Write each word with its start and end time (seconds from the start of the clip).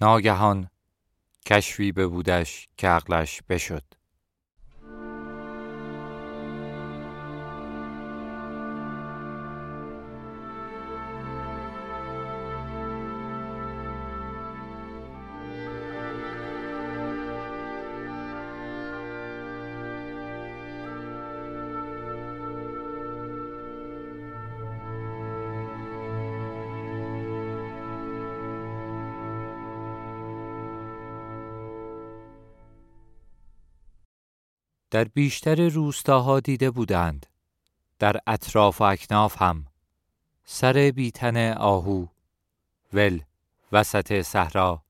ناگهان 0.00 0.70
کشفی 1.46 1.92
بودش 1.92 2.68
که 2.76 2.88
عقلش 2.88 3.42
بشد. 3.48 3.84
در 34.90 35.04
بیشتر 35.04 35.68
روستاها 35.68 36.40
دیده 36.40 36.70
بودند. 36.70 37.26
در 37.98 38.16
اطراف 38.26 38.80
و 38.80 38.84
اکناف 38.84 39.42
هم. 39.42 39.66
سر 40.44 40.92
بیتن 40.94 41.52
آهو. 41.52 42.06
ول. 42.92 43.20
وسط 43.72 44.22
صحرا. 44.22 44.82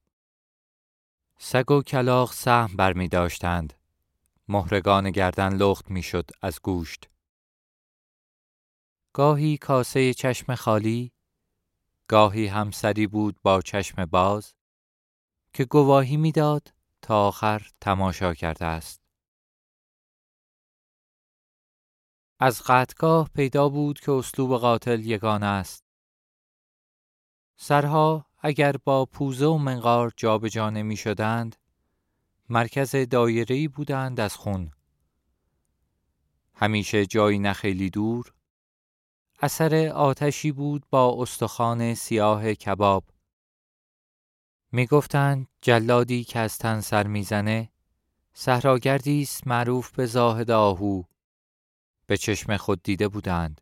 سگ 1.39 1.71
و 1.71 1.83
کلاغ 1.83 2.33
سهم 2.33 2.77
بر 2.77 2.93
می 2.93 3.09
داشتند. 3.09 3.75
مهرگان 4.49 5.11
گردن 5.11 5.57
لخت 5.57 5.91
می 5.91 6.03
شد 6.03 6.31
از 6.43 6.61
گوشت. 6.63 7.11
گاهی 9.13 9.57
کاسه 9.57 10.15
چشم 10.15 10.55
خالی 10.55 11.13
گاهی 12.09 12.47
هم 12.47 12.71
سری 12.71 13.07
بود 13.07 13.37
با 13.43 13.63
چشم 13.63 14.05
باز 14.05 14.55
که 15.53 15.65
گواهی 15.65 16.17
می‌داد 16.17 16.73
تا 17.03 17.29
آخر 17.29 17.71
تماشا 17.81 18.35
کرده 18.35 18.65
است. 18.65 19.00
از 22.43 22.63
قطگاه 22.67 23.31
پیدا 23.35 23.69
بود 23.69 24.01
که 24.01 24.13
اسلوب 24.13 24.57
قاتل 24.57 25.07
یگان 25.07 25.43
است. 25.43 25.85
سرها 27.57 28.27
اگر 28.39 28.77
با 28.85 29.07
پوزه 29.07 29.47
و 29.47 29.57
منقار 29.57 30.13
جابجا 30.17 30.71
نمی 30.71 30.97
شدند، 30.97 31.57
مرکز 32.49 32.97
دایره‌ای 32.97 33.69
بودند 33.69 34.21
از 34.21 34.37
خون. 34.37 34.71
همیشه 36.55 37.07
جایی 37.07 37.39
نخیلی 37.39 37.91
دور، 37.91 38.35
اثر 39.41 39.89
آتشی 39.89 40.53
بود 40.53 40.87
با 40.91 41.23
استخوان 41.23 41.95
سیاه 41.95 42.55
کباب. 42.55 43.05
می 44.73 44.87
گفتند 44.87 45.49
جلادی 45.61 46.25
که 46.25 46.39
از 46.39 46.59
تن 46.59 46.81
سر 46.81 47.07
می‌زنه، 47.07 47.73
صحراگردی 48.33 49.23
است 49.23 49.47
معروف 49.47 49.91
به 49.93 50.07
زاهد 50.07 50.51
آهو. 50.51 51.03
به 52.11 52.17
چشم 52.17 52.57
خود 52.57 52.83
دیده 52.83 53.09
بودند 53.09 53.61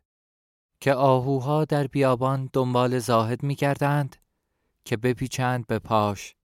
که 0.79 0.93
آهوها 0.93 1.65
در 1.65 1.87
بیابان 1.87 2.49
دنبال 2.53 2.99
زاهد 2.99 3.43
می 3.43 3.55
کردند 3.55 4.15
که 4.85 4.97
بپیچند 4.97 5.67
به 5.67 5.79
پاش. 5.79 6.35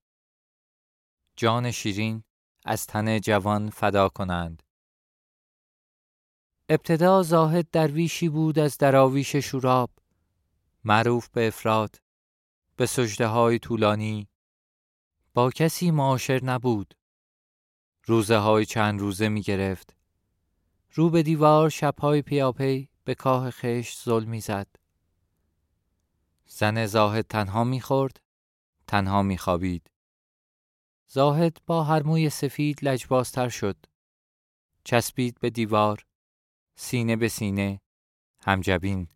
جان 1.36 1.72
شیرین 1.72 2.24
از 2.66 2.88
تن 2.88 3.20
جوان 3.20 3.70
فدا 3.70 4.10
کنند. 4.10 4.64
ابتدا 6.70 7.24
زاهد 7.24 7.70
درویشی 7.72 8.30
بود 8.30 8.60
از 8.60 8.78
دراویش 8.78 9.36
شوراب 9.36 9.92
معروف 10.84 11.30
به 11.30 11.48
افراد 11.48 12.02
به 12.76 12.86
سجده 12.86 13.28
های 13.28 13.60
طولانی. 13.60 14.28
با 15.34 15.52
کسی 15.52 15.92
معاشر 15.92 16.44
نبود. 16.44 16.94
روزه 18.06 18.38
های 18.38 18.66
چند 18.66 19.00
روزه 19.00 19.30
می 19.30 19.42
گرفت 19.42 19.95
رو 20.98 21.10
به 21.10 21.24
دیوار 21.24 21.70
شبهای 21.70 22.22
پیاپی 22.22 22.90
به 23.04 23.16
کاه 23.16 23.52
خشت 23.52 24.04
ظلمی 24.04 24.42
زد. 24.42 24.68
زن 26.46 26.86
زاهد 26.86 27.28
تنها 27.28 27.64
می‌خورد، 27.64 28.20
تنها 28.88 29.22
میخوابید. 29.22 29.92
زاهد 31.08 31.58
با 31.66 31.84
هر 31.84 32.04
موی 32.04 32.30
سفید 32.30 32.80
لجبازتر 32.86 33.50
شد. 33.50 33.78
چسبید 34.84 35.40
به 35.40 35.50
دیوار، 35.50 36.06
سینه 36.76 37.16
به 37.16 37.28
سینه، 37.28 37.82
همجبین. 38.40 39.08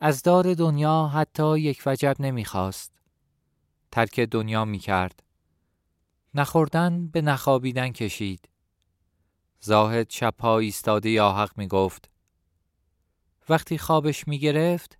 از 0.00 0.22
دار 0.22 0.54
دنیا 0.54 1.06
حتی 1.06 1.58
یک 1.58 1.82
وجب 1.86 2.16
نمی‌خواست. 2.18 2.92
ترک 3.92 4.20
دنیا 4.20 4.64
می‌کرد. 4.64 5.22
نخوردن 6.34 7.06
به 7.08 7.22
نخوابیدن 7.22 7.92
کشید. 7.92 8.48
زاهد 9.66 10.10
شبها 10.10 10.58
ایستاده 10.58 11.10
یا 11.10 11.32
حق 11.32 11.58
می 11.58 11.68
گفت. 11.68 12.10
وقتی 13.48 13.78
خوابش 13.78 14.28
می 14.28 14.38
گرفت 14.38 14.98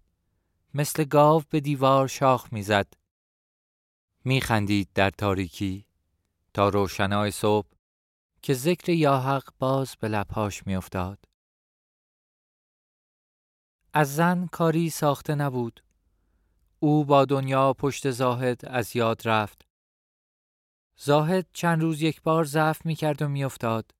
مثل 0.75 1.05
گاو 1.05 1.43
به 1.51 1.61
دیوار 1.61 2.09
شاخ 2.09 2.53
می 2.53 2.63
زد. 2.63 2.93
می 4.25 4.41
خندید 4.41 4.89
در 4.95 5.11
تاریکی 5.11 5.87
تا 6.55 6.69
روشنای 6.69 7.31
صبح 7.31 7.69
که 8.43 8.55
ذکر 8.55 8.93
یا 8.93 9.19
حق 9.19 9.49
باز 9.59 9.97
به 10.01 10.09
لبهاش 10.09 10.67
می 10.67 10.77
افتاد. 10.77 11.19
از 13.93 14.15
زن 14.15 14.47
کاری 14.47 14.91
ساخته 14.91 15.35
نبود. 15.35 15.85
او 16.79 17.05
با 17.05 17.25
دنیا 17.25 17.73
پشت 17.73 18.11
زاهد 18.11 18.61
از 18.65 18.97
یاد 18.97 19.29
رفت. 19.29 19.67
زاهد 20.97 21.47
چند 21.53 21.83
روز 21.83 22.03
یک 22.03 22.23
بار 22.23 22.45
ضعف 22.45 22.87
می 22.87 22.95
کرد 22.95 23.23
و 23.23 23.29
می 23.29 23.45
افتاد. 23.45 23.96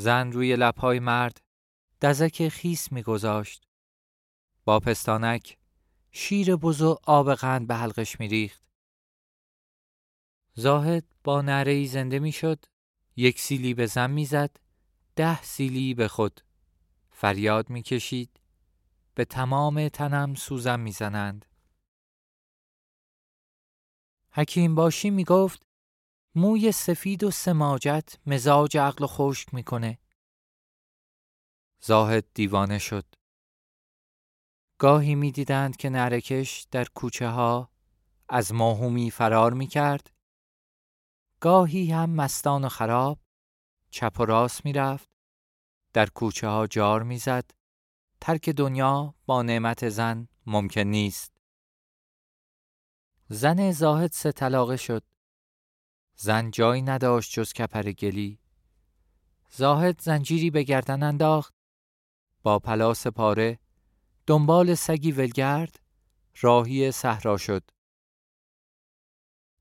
زن 0.00 0.32
روی 0.32 0.56
لبهای 0.56 1.00
مرد 1.00 1.40
دزک 2.02 2.48
خیس 2.48 2.92
میگذاشت. 2.92 3.68
با 4.64 4.80
پستانک 4.80 5.58
شیر 6.10 6.56
بزو 6.56 6.98
آب 7.02 7.34
قند 7.34 7.66
به 7.66 7.74
حلقش 7.74 8.20
میریخت. 8.20 8.62
زاهد 10.54 11.04
با 11.24 11.42
نره 11.42 11.86
زنده 11.86 12.18
می‌شد. 12.18 12.64
یک 13.16 13.40
سیلی 13.40 13.74
به 13.74 13.86
زن 13.86 14.10
می‌زد. 14.10 14.56
ده 15.16 15.42
سیلی 15.42 15.94
به 15.94 16.08
خود. 16.08 16.40
فریاد 17.10 17.70
می‌کشید. 17.70 18.40
به 19.14 19.24
تمام 19.24 19.88
تنم 19.88 20.34
سوزن 20.34 20.80
می‌زنند. 20.80 21.46
حکیم 24.30 24.74
باشی 24.74 25.10
می‌گفت 25.10 25.67
موی 26.38 26.72
سفید 26.72 27.24
و 27.24 27.30
سماجت 27.30 28.18
مزاج 28.26 28.76
عقل 28.76 29.06
خشک 29.06 29.54
می‌کنه. 29.54 29.98
زاهد 31.80 32.24
دیوانه 32.34 32.78
شد. 32.78 33.04
گاهی 34.78 35.14
می‌دیدند 35.14 35.76
که 35.76 35.90
نرکش 35.90 36.66
در 36.70 36.84
کوچه 36.84 37.28
ها 37.28 37.70
از 38.28 38.54
ماهومی 38.54 39.10
فرار 39.10 39.52
می 39.52 39.66
کرد. 39.66 40.10
گاهی 41.40 41.92
هم 41.92 42.10
مستان 42.10 42.64
و 42.64 42.68
خراب 42.68 43.18
چپ 43.90 44.16
و 44.20 44.24
راست 44.24 44.64
می 44.64 44.72
رفت. 44.72 45.08
در 45.92 46.06
کوچه 46.06 46.48
ها 46.48 46.66
جار 46.66 47.02
می 47.02 47.18
زد. 47.18 47.50
ترک 48.20 48.48
دنیا 48.48 49.14
با 49.26 49.42
نعمت 49.42 49.88
زن 49.88 50.28
ممکن 50.46 50.80
نیست. 50.80 51.32
زن 53.28 53.72
زاهد 53.72 54.12
سه 54.12 54.32
طلاقه 54.32 54.76
شد. 54.76 55.02
زن 56.20 56.50
جایی 56.50 56.82
نداشت 56.82 57.32
جز 57.32 57.52
کپر 57.52 57.82
گلی. 57.82 58.38
زاهد 59.50 60.00
زنجیری 60.00 60.50
به 60.50 60.62
گردن 60.62 61.02
انداخت. 61.02 61.54
با 62.42 62.58
پلاس 62.58 63.06
پاره 63.06 63.58
دنبال 64.26 64.74
سگی 64.74 65.12
ولگرد 65.12 65.80
راهی 66.40 66.92
صحرا 66.92 67.36
شد. 67.36 67.70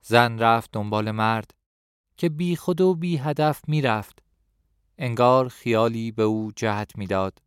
زن 0.02 0.40
رفت 0.40 0.72
دنبال 0.72 1.12
مرد 1.12 1.52
که 2.18 2.30
بی 2.30 2.56
خود 2.56 2.82
و 2.82 2.96
بی 2.96 3.18
هدف 3.18 3.62
می 3.68 3.82
رفت. 3.82 4.24
انگار 4.98 5.50
خیالی 5.50 6.12
به 6.12 6.24
او 6.24 6.52
جهت 6.56 6.98
می‌داد. 6.98 7.42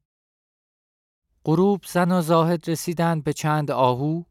غروب 1.44 1.84
زن 1.84 2.12
و 2.12 2.22
زاهد 2.22 2.70
رسیدند 2.70 3.24
به 3.24 3.32
چند 3.32 3.70
آهو 3.70 4.22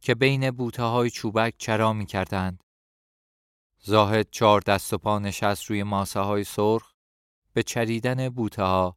که 0.00 0.14
بین 0.14 0.50
بوته 0.50 0.82
های 0.82 1.10
چوبک 1.10 1.54
چرا 1.58 1.92
می 1.92 2.06
کردند. 2.06 2.64
زاهد 3.82 4.30
چهار 4.30 4.60
دست 4.60 4.92
و 4.92 4.98
پا 4.98 5.18
نشست 5.18 5.64
روی 5.64 5.82
ماسه 5.82 6.20
های 6.20 6.44
سرخ 6.44 6.92
به 7.52 7.62
چریدن 7.62 8.28
بوته 8.28 8.62
ها. 8.62 8.96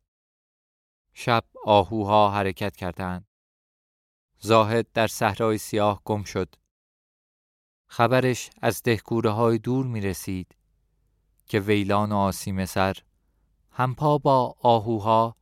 شب 1.13 1.43
آهوها 1.65 2.31
حرکت 2.31 2.75
کردند. 2.75 3.27
زاهد 4.39 4.87
در 4.93 5.07
صحرای 5.07 5.57
سیاه 5.57 6.01
گم 6.05 6.23
شد. 6.23 6.55
خبرش 7.87 8.49
از 8.61 8.83
دهکوره 8.83 9.29
های 9.29 9.57
دور 9.57 9.85
می 9.85 10.01
رسید 10.01 10.55
که 11.45 11.59
ویلان 11.59 12.11
و 12.11 12.15
آسیم 12.15 12.65
سر 12.65 12.97
همپا 13.71 14.17
با 14.17 14.55
آهوها 14.61 15.35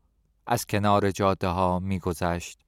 از 0.48 0.66
کنار 0.66 1.12
جاده 1.12 1.48
ها 1.48 1.80
می 1.80 2.00
گذشت. 2.00 2.61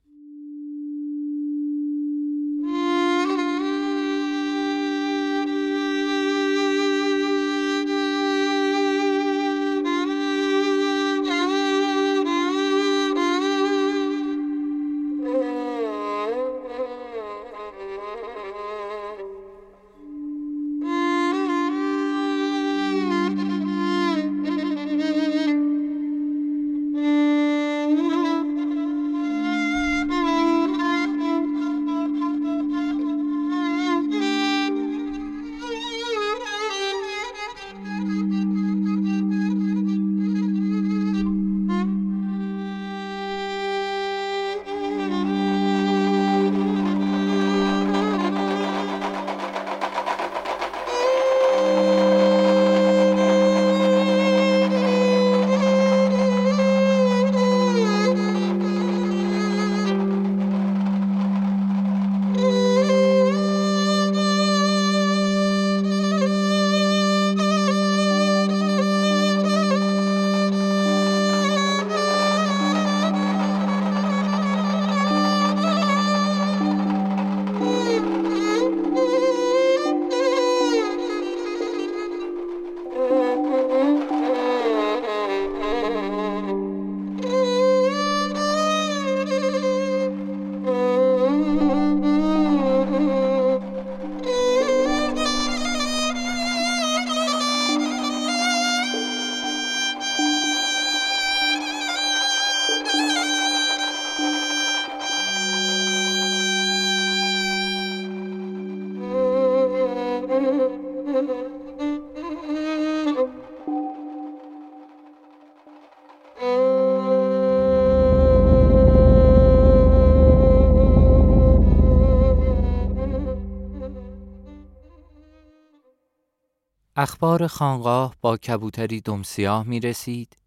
اخبار 127.03 127.47
خانقاه 127.47 128.15
با 128.21 128.37
کبوتری 128.37 129.01
دمسیاه 129.01 129.63
می 129.63 129.79
رسید 129.79 130.37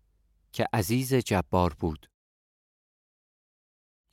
که 0.52 0.66
عزیز 0.72 1.14
جبار 1.14 1.74
بود. 1.74 2.10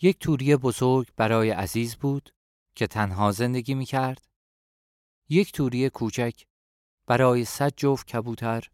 یک 0.01 0.19
توری 0.19 0.55
بزرگ 0.55 1.07
برای 1.15 1.49
عزیز 1.49 1.95
بود 1.95 2.29
که 2.75 2.87
تنها 2.87 3.31
زندگی 3.31 3.73
می 3.73 3.85
کرد. 3.85 4.27
یک 5.29 5.51
توری 5.51 5.89
کوچک 5.89 6.43
برای 7.07 7.45
صد 7.45 7.73
جفت 7.77 8.07
کبوتر 8.07 8.69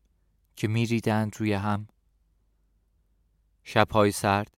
که 0.55 0.67
می 0.67 0.85
ریدند 0.85 1.35
روی 1.37 1.53
هم. 1.53 1.87
شبهای 3.63 4.11
سرد 4.11 4.57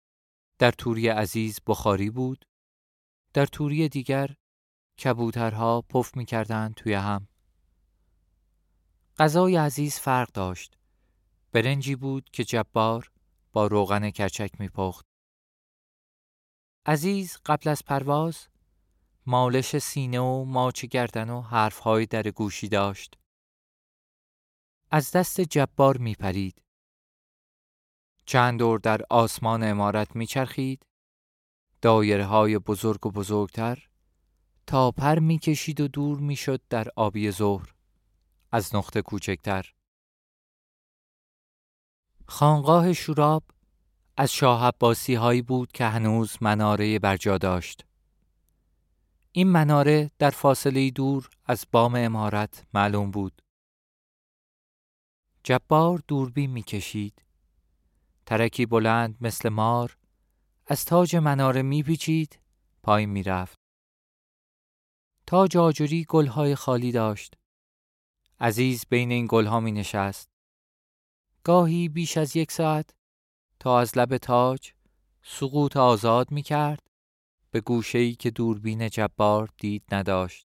در 0.60 0.72
توری 0.72 1.08
عزیز 1.08 1.60
بخاری 1.68 2.10
بود. 2.10 2.46
در 3.34 3.46
توری 3.46 3.90
دیگر 3.90 4.36
کبوترها 5.04 5.82
پف 5.82 6.18
می 6.18 6.26
کردند 6.26 6.74
توی 6.74 6.94
هم. 6.94 7.31
غذای 9.22 9.56
عزیز 9.56 10.00
فرق 10.00 10.32
داشت. 10.32 10.78
برنجی 11.52 11.96
بود 11.96 12.30
که 12.30 12.44
جبار 12.44 13.12
با 13.52 13.68
روغن 13.68 14.10
کرچک 14.10 14.52
می 14.60 14.70
پخت. 14.70 15.06
عزیز 16.86 17.38
قبل 17.46 17.70
از 17.70 17.86
پرواز 17.86 18.48
مالش 19.26 19.78
سینه 19.78 20.20
و 20.20 20.44
ماچ 20.46 20.86
گردن 20.86 21.30
و 21.30 21.42
حرفهای 21.42 22.06
در 22.06 22.24
گوشی 22.24 22.70
داشت. 22.70 23.18
از 24.92 25.12
دست 25.12 25.42
جبار 25.42 25.98
می 25.98 26.16
پرید. 26.16 26.62
چند 28.26 28.60
دور 28.60 28.80
در 28.80 29.02
آسمان 29.10 29.64
امارت 29.64 30.16
می 30.16 30.28
چرخید. 30.28 30.86
دایره 31.82 32.26
های 32.26 32.60
بزرگ 32.60 33.06
و 33.06 33.12
بزرگتر 33.12 33.88
تا 34.68 34.92
پر 34.92 35.20
می 35.20 35.40
کشید 35.40 35.82
و 35.82 35.88
دور 35.88 36.20
می 36.20 36.36
شد 36.36 36.62
در 36.70 36.88
آبی 36.96 37.32
ظهر 37.32 37.81
از 38.52 38.76
نقطه 38.76 39.02
کوچکتر. 39.02 39.74
خانقاه 42.28 42.94
شوراب 42.94 43.44
از 44.18 44.32
شاه 44.32 44.66
عباسی 44.68 45.14
هایی 45.14 45.42
بود 45.42 45.72
که 45.72 45.86
هنوز 45.86 46.38
مناره 46.42 47.00
برجا 47.00 47.38
داشت. 47.38 47.86
این 49.32 49.48
مناره 49.48 50.12
در 50.20 50.30
فاصله 50.30 50.90
دور 50.90 51.30
از 51.46 51.66
بام 51.72 51.96
امارت 51.96 52.66
معلوم 52.74 53.12
بود. 53.12 53.42
جبار 55.44 56.04
دوربین 56.08 56.52
می‌کشید. 56.52 57.26
ترکی 58.26 58.66
بلند 58.66 59.18
مثل 59.22 59.50
مار 59.50 59.98
از 60.68 60.86
تاج 60.86 61.16
مناره 61.16 61.62
میپیچید 61.62 62.40
پایین 62.84 63.10
می‌رفت. 63.10 63.60
تاج 65.28 65.58
آجوری 65.58 66.06
گلهای 66.10 66.56
خالی 66.56 66.92
داشت. 66.92 67.41
عزیز 68.42 68.86
بین 68.90 69.12
این 69.12 69.28
گلها 69.30 69.60
می 69.60 69.72
نشست. 69.72 70.30
گاهی 71.44 71.90
بیش 71.90 72.18
از 72.18 72.36
یک 72.36 72.52
ساعت 72.52 72.96
تا 73.60 73.80
از 73.80 73.98
لب 73.98 74.18
تاج 74.18 74.74
سقوط 75.22 75.78
آزاد 75.78 76.32
می 76.32 76.42
کرد 76.42 76.88
به 77.52 77.62
گوشه‌ای 77.62 78.16
که 78.16 78.32
دوربین 78.32 78.90
جبار 78.90 79.50
دید 79.58 79.84
نداشت. 79.92 80.48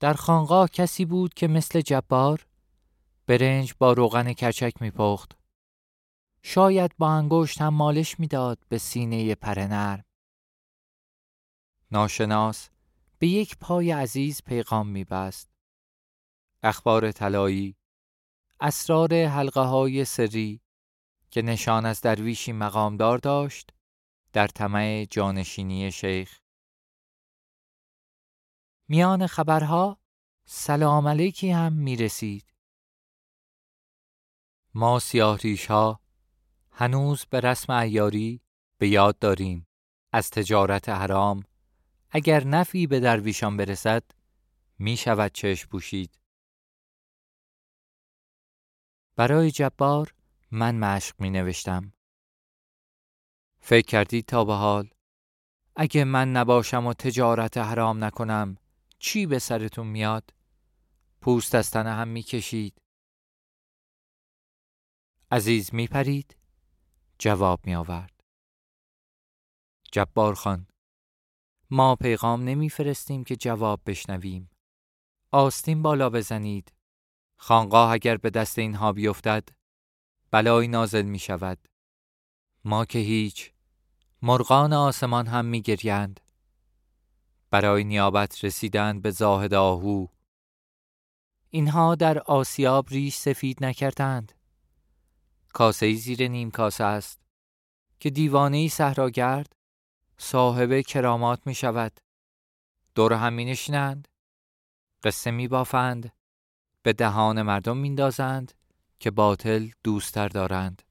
در 0.00 0.14
خانقاه 0.14 0.68
کسی 0.68 1.04
بود 1.04 1.34
که 1.34 1.48
مثل 1.48 1.80
جبار 1.80 2.46
برنج 3.26 3.74
با 3.78 3.92
روغن 3.92 4.32
کرچک 4.32 4.82
میپخت. 4.82 5.38
شاید 6.42 6.96
با 6.98 7.10
انگشت 7.10 7.60
هم 7.60 7.74
مالش 7.74 8.20
می‌داد 8.20 8.58
به 8.68 8.78
سینه 8.78 9.34
پرنر. 9.34 10.00
ناشناس 11.90 12.70
به 13.18 13.26
یک 13.28 13.56
پای 13.58 13.90
عزیز 13.90 14.42
پیغام 14.42 14.88
میبست. 14.88 15.50
اخبار 16.62 17.12
طلایی 17.12 17.76
اسرار 18.60 19.14
حلقه 19.14 19.60
های 19.60 20.04
سری 20.04 20.60
که 21.30 21.42
نشان 21.42 21.86
از 21.86 22.00
درویشی 22.00 22.52
مقامدار 22.52 23.18
داشت 23.18 23.70
در 24.32 24.46
طمع 24.46 25.06
جانشینی 25.10 25.92
شیخ 25.92 26.40
میان 28.88 29.26
خبرها 29.26 29.98
سلام 30.44 31.08
علیکی 31.08 31.50
هم 31.50 31.72
می 31.72 31.96
رسید. 31.96 32.54
ما 34.74 34.98
سیاهریش 34.98 35.66
ها 35.66 36.00
هنوز 36.70 37.24
به 37.24 37.40
رسم 37.40 37.72
ایاری 37.72 38.42
به 38.78 38.88
یاد 38.88 39.18
داریم 39.18 39.66
از 40.12 40.30
تجارت 40.30 40.88
حرام 40.88 41.42
اگر 42.10 42.44
نفی 42.44 42.86
به 42.86 43.00
درویشان 43.00 43.56
برسد 43.56 44.02
می 44.78 44.96
شود 44.96 45.32
چشم 45.32 45.68
پوشید. 45.68 46.18
برای 49.16 49.50
جبار 49.50 50.14
من 50.50 50.78
مشق 50.78 51.20
می 51.20 51.30
نوشتم. 51.30 51.92
فکر 53.60 53.86
کردید 53.86 54.26
تا 54.26 54.44
به 54.44 54.54
حال 54.54 54.90
اگه 55.76 56.04
من 56.04 56.32
نباشم 56.32 56.86
و 56.86 56.94
تجارت 56.94 57.58
حرام 57.58 58.04
نکنم 58.04 58.56
چی 58.98 59.26
به 59.26 59.38
سرتون 59.38 59.86
میاد؟ 59.86 60.34
پوست 61.20 61.54
از 61.54 61.70
تنه 61.70 61.90
هم 61.90 62.08
می‌کشید. 62.08 62.82
عزیز 65.30 65.74
میپرید؟ 65.74 66.36
جواب 67.18 67.66
می 67.66 67.74
آورد. 67.74 68.20
جبار 69.92 70.34
خان 70.34 70.66
ما 71.70 71.96
پیغام 71.96 72.42
نمیفرستیم 72.42 73.24
که 73.24 73.36
جواب 73.36 73.80
بشنویم. 73.86 74.50
آستین 75.30 75.82
بالا 75.82 76.10
بزنید. 76.10 76.72
خانقاه 77.36 77.92
اگر 77.92 78.16
به 78.16 78.30
دست 78.30 78.58
اینها 78.58 78.92
بیفتد 78.92 79.48
بلایی 80.30 80.68
نازل 80.68 81.02
می 81.02 81.18
شود. 81.18 81.68
ما 82.64 82.84
که 82.84 82.98
هیچ 82.98 83.52
مرغان 84.22 84.72
آسمان 84.72 85.26
هم 85.26 85.44
می 85.44 85.62
گریند. 85.62 86.20
برای 87.50 87.84
نیابت 87.84 88.44
رسیدن 88.44 89.00
به 89.00 89.10
زاهد 89.10 89.54
آهو 89.54 90.06
اینها 91.50 91.94
در 91.94 92.18
آسیاب 92.18 92.88
ریش 92.88 93.16
سفید 93.16 93.64
نکردند 93.64 94.32
کاسه 95.52 95.94
زیر 95.94 96.28
نیم 96.28 96.50
کاسه 96.50 96.84
است 96.84 97.20
که 98.00 98.10
دیوانه 98.10 98.68
صحراگرد 98.68 99.52
صاحب 100.18 100.80
کرامات 100.80 101.46
می 101.46 101.54
شود. 101.54 102.00
دور 102.94 103.12
هم 103.12 103.32
می 103.32 103.44
نشینند. 103.44 104.08
قصه 105.04 105.30
می 105.30 105.48
بافند. 105.48 106.12
به 106.82 106.92
دهان 106.92 107.42
مردم 107.42 107.76
میندازند 107.76 108.52
که 108.98 109.10
باطل 109.10 109.68
دوستتر 109.84 110.28
دارند. 110.28 110.82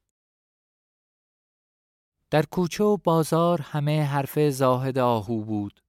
در 2.30 2.46
کوچه 2.46 2.84
و 2.84 2.98
بازار 2.98 3.62
همه 3.62 4.04
حرف 4.04 4.50
زاهد 4.50 4.98
آهو 4.98 5.44
بود. 5.44 5.84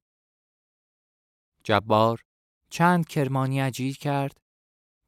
جبار 1.65 2.25
چند 2.71 3.09
کرمانی 3.09 3.61
عجیب 3.61 3.97
کرد 3.97 4.41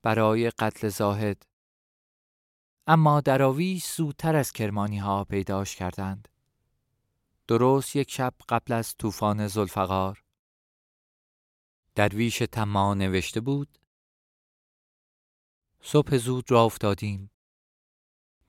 برای 0.03 0.51
قتل 0.51 0.89
زاهد. 0.89 1.43
اما 2.87 3.21
دراویش 3.21 3.87
زودتر 3.87 4.37
از 4.37 4.53
کرمانی 4.53 4.99
ها 4.99 5.25
پیداش 5.25 5.77
کردند. 5.77 6.29
درست 7.51 7.97
یک 7.97 8.11
شب 8.11 8.35
قبل 8.49 8.73
از 8.73 8.95
طوفان 8.97 9.47
زلفقار 9.47 10.25
درویش 11.95 12.39
تما 12.39 12.95
نوشته 12.95 13.41
بود. 13.41 13.79
صبح 15.81 16.17
زود 16.17 16.51
را 16.51 16.65
افتادیم. 16.65 17.31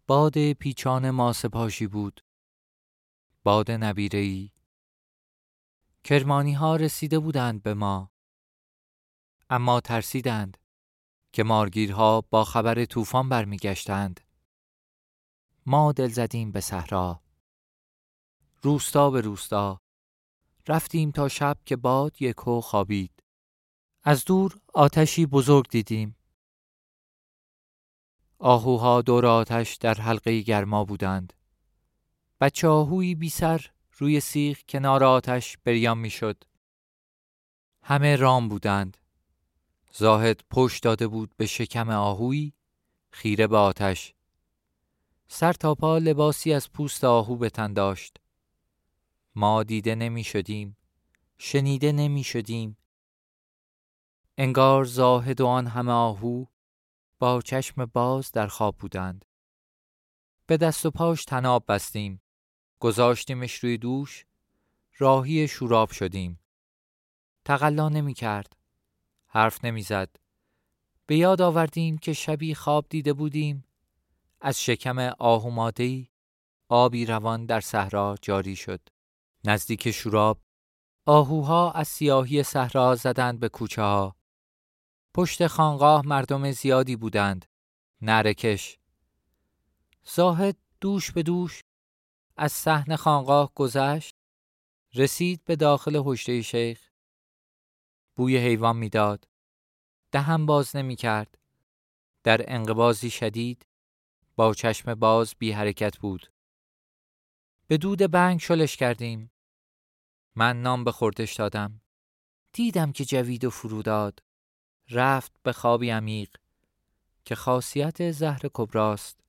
باد 0.08 0.53
پیچان 0.53 1.10
ما 1.10 1.34
سپاشی 1.34 1.88
بود. 1.88 2.25
باد 3.43 3.72
نبیرهی 3.72 4.51
کرمانی 6.03 6.53
ها 6.53 6.75
رسیده 6.75 7.20
بودند 7.20 7.63
به 7.63 7.74
ما. 7.74 8.12
اما 9.50 9.81
ترسیدند 9.81 10.58
که 11.31 11.43
مارگیرها 11.43 12.22
با 12.22 12.43
خبر 12.43 12.86
طوفان 12.86 13.29
برمیگشتند. 13.29 14.22
ما 15.65 15.91
دل 15.91 16.08
زدیم 16.08 16.51
به 16.51 16.62
صحرا. 16.62 17.31
روستا 18.63 19.10
به 19.10 19.22
روستا 19.22 19.82
رفتیم 20.68 21.12
تا 21.12 21.27
شب 21.27 21.58
که 21.65 21.75
باد 21.75 22.22
یکو 22.22 22.62
خوابید 22.62 23.24
از 24.03 24.25
دور 24.25 24.60
آتشی 24.74 25.25
بزرگ 25.25 25.70
دیدیم 25.70 26.15
آهوها 28.39 29.01
دور 29.01 29.25
آتش 29.25 29.75
در 29.75 29.94
حلقه 29.94 30.41
گرما 30.41 30.86
بودند 30.86 31.34
بچه 32.41 32.68
آهوی 32.68 33.15
بی 33.15 33.30
سر 33.30 33.72
روی 33.98 34.20
سیخ 34.20 34.63
کنار 34.70 35.03
آتش 35.03 35.58
بریان 35.58 35.98
می‌شد. 35.98 36.44
همه 37.84 38.15
رام 38.15 38.48
بودند. 38.48 38.98
زاهد 39.91 40.41
پشت 40.50 40.84
داده 40.84 41.08
بود 41.08 41.34
به 41.38 41.46
شکم 41.46 41.89
آهوی 41.89 42.53
خیره 43.12 43.48
به 43.48 43.58
آتش. 43.58 44.13
سر 45.27 45.53
تا 45.53 45.75
پا 45.75 45.98
لباسی 45.98 46.53
از 46.53 46.72
پوست 46.72 47.03
آهو 47.03 47.36
به 47.36 47.50
تن 47.50 47.74
داشت. 47.74 48.21
ما 49.36 49.64
دیده 49.64 49.96
نمی 49.96 50.24
شدیم. 50.24 50.78
شنیده 51.38 51.92
نمی 51.92 52.24
شدیم. 52.24 52.78
انگار 54.38 54.86
زاهد 54.86 55.42
و 55.42 55.48
آن 55.48 55.68
همه 55.68 55.92
آهو 55.92 56.46
با 57.20 57.42
چشم 57.42 57.86
باز 57.86 58.32
در 58.32 58.48
خواب 58.48 58.78
بودند. 58.78 59.26
به 60.46 60.58
دست 60.58 60.86
و 60.86 60.92
پاش 60.92 61.26
تناب 61.26 61.64
بستیم. 61.68 62.22
گذاشتیمش 62.80 63.56
روی 63.56 63.78
دوش. 63.78 64.26
راهی 64.98 65.48
شوراب 65.48 65.92
شدیم. 65.92 66.40
تقلا 67.46 67.90
نمی 67.90 68.14
کرد. 68.14 68.56
حرف 69.26 69.66
نمی 69.66 69.82
زد. 69.82 70.16
به 71.06 71.18
یاد 71.18 71.42
آوردیم 71.42 71.98
که 71.98 72.14
شبی 72.14 72.56
خواب 72.56 72.86
دیده 72.90 73.14
بودیم. 73.14 73.66
از 74.42 74.64
شکم 74.64 75.00
آهو 75.20 75.72
آبی 76.70 77.06
روان 77.06 77.46
در 77.46 77.60
صحرا 77.60 78.16
جاری 78.22 78.56
شد. 78.56 78.82
نزدیک 79.43 79.91
شوراب 79.91 80.41
آهوها 81.05 81.71
از 81.71 81.88
سیاهی 81.88 82.43
صحرا 82.43 82.95
زدند 82.95 83.39
به 83.39 83.50
کوچه 83.50 83.81
ها. 83.81 84.15
پشت 85.13 85.48
خانقاه 85.48 86.05
مردم 86.05 86.51
زیادی 86.51 86.95
بودند. 86.95 87.45
نرکش. 88.01 88.79
زاهد 90.03 90.57
دوش 90.81 91.12
به 91.12 91.24
دوش 91.24 91.63
از 92.38 92.51
صحن 92.51 92.95
خانقاه 92.95 93.51
گذشت 93.55 94.15
رسید 94.93 95.43
به 95.45 95.55
داخل 95.55 96.01
حجره 96.05 96.41
شیخ 96.41 96.89
بوی 98.15 98.38
حیوان 98.38 98.77
می‌داد 98.77 99.27
دهم 100.12 100.45
باز 100.45 100.75
نمی 100.75 100.95
کرد 100.95 101.38
در 102.24 102.55
انقبازی 102.55 103.10
شدید 103.10 103.65
با 104.36 104.53
چشم 104.53 104.95
باز 104.95 105.36
بی 105.39 105.51
حرکت 105.51 105.98
بود 105.98 106.31
به 107.72 107.78
دود 107.78 108.00
بنگ 108.00 108.40
شلش 108.40 108.78
کردیم. 108.78 109.32
من 110.36 110.62
نام 110.62 110.84
به 110.84 110.92
خوردش 110.92 111.34
دادم. 111.34 111.82
دیدم 112.54 112.92
که 112.92 113.06
جوید 113.06 113.46
و 113.46 113.50
فروداد. 113.50 114.24
رفت 114.90 115.32
به 115.44 115.54
خوابی 115.54 115.90
عمیق 115.90 116.36
که 117.25 117.36
خاصیت 117.36 118.12
زهر 118.12 118.42
کبراست. 118.54 119.20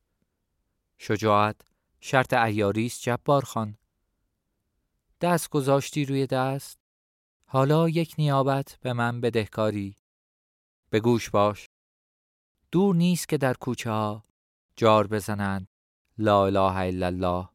شجاعت 0.99 1.61
شرط 2.01 2.33
ایاریست 2.33 3.03
جبار 3.03 3.45
خان. 3.45 3.79
دست 5.21 5.51
گذاشتی 5.51 6.05
روی 6.05 6.27
دست. 6.27 6.79
حالا 7.45 7.89
یک 7.89 8.15
نیابت 8.19 8.79
به 8.81 8.93
من 8.93 9.21
بدهکاری. 9.21 9.97
به 10.91 11.01
گوش 11.01 11.31
باش. 11.31 11.69
دور 12.73 12.95
نیست 12.95 13.29
که 13.29 13.39
در 13.39 13.55
کوچه 13.55 13.91
ها 13.91 14.25
جار 14.77 15.07
بزنند. 15.07 15.69
لا 16.19 16.47
اله 16.47 16.77
الا 16.77 17.07
الله. 17.07 17.52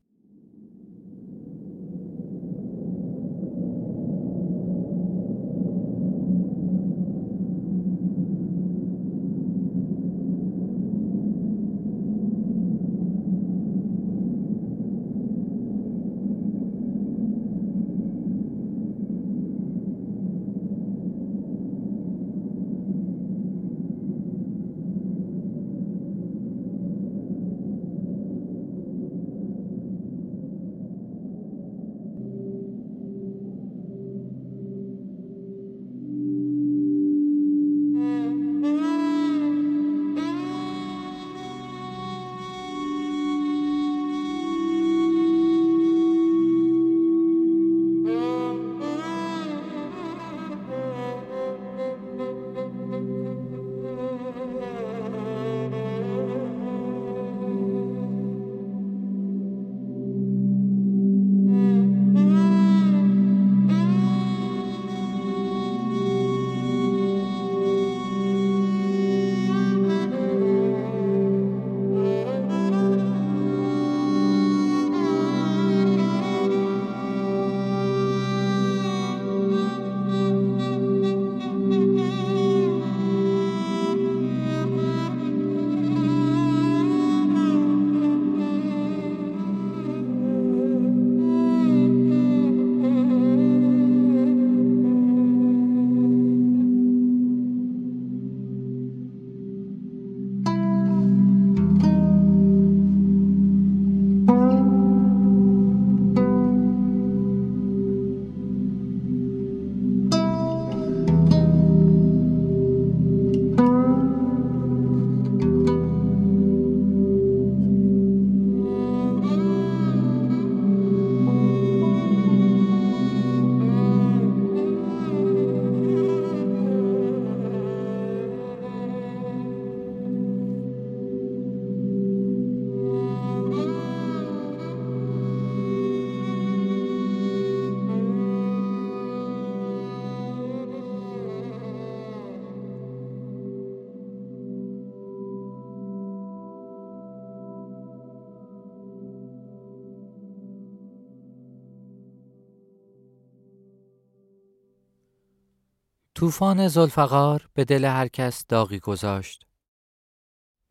طوفان 156.18 156.68
زلفقار 156.68 157.50
به 157.54 157.66
دل 157.66 157.86
هر 157.86 158.08
کس 158.08 158.46
داغی 158.48 158.80
گذاشت. 158.80 159.46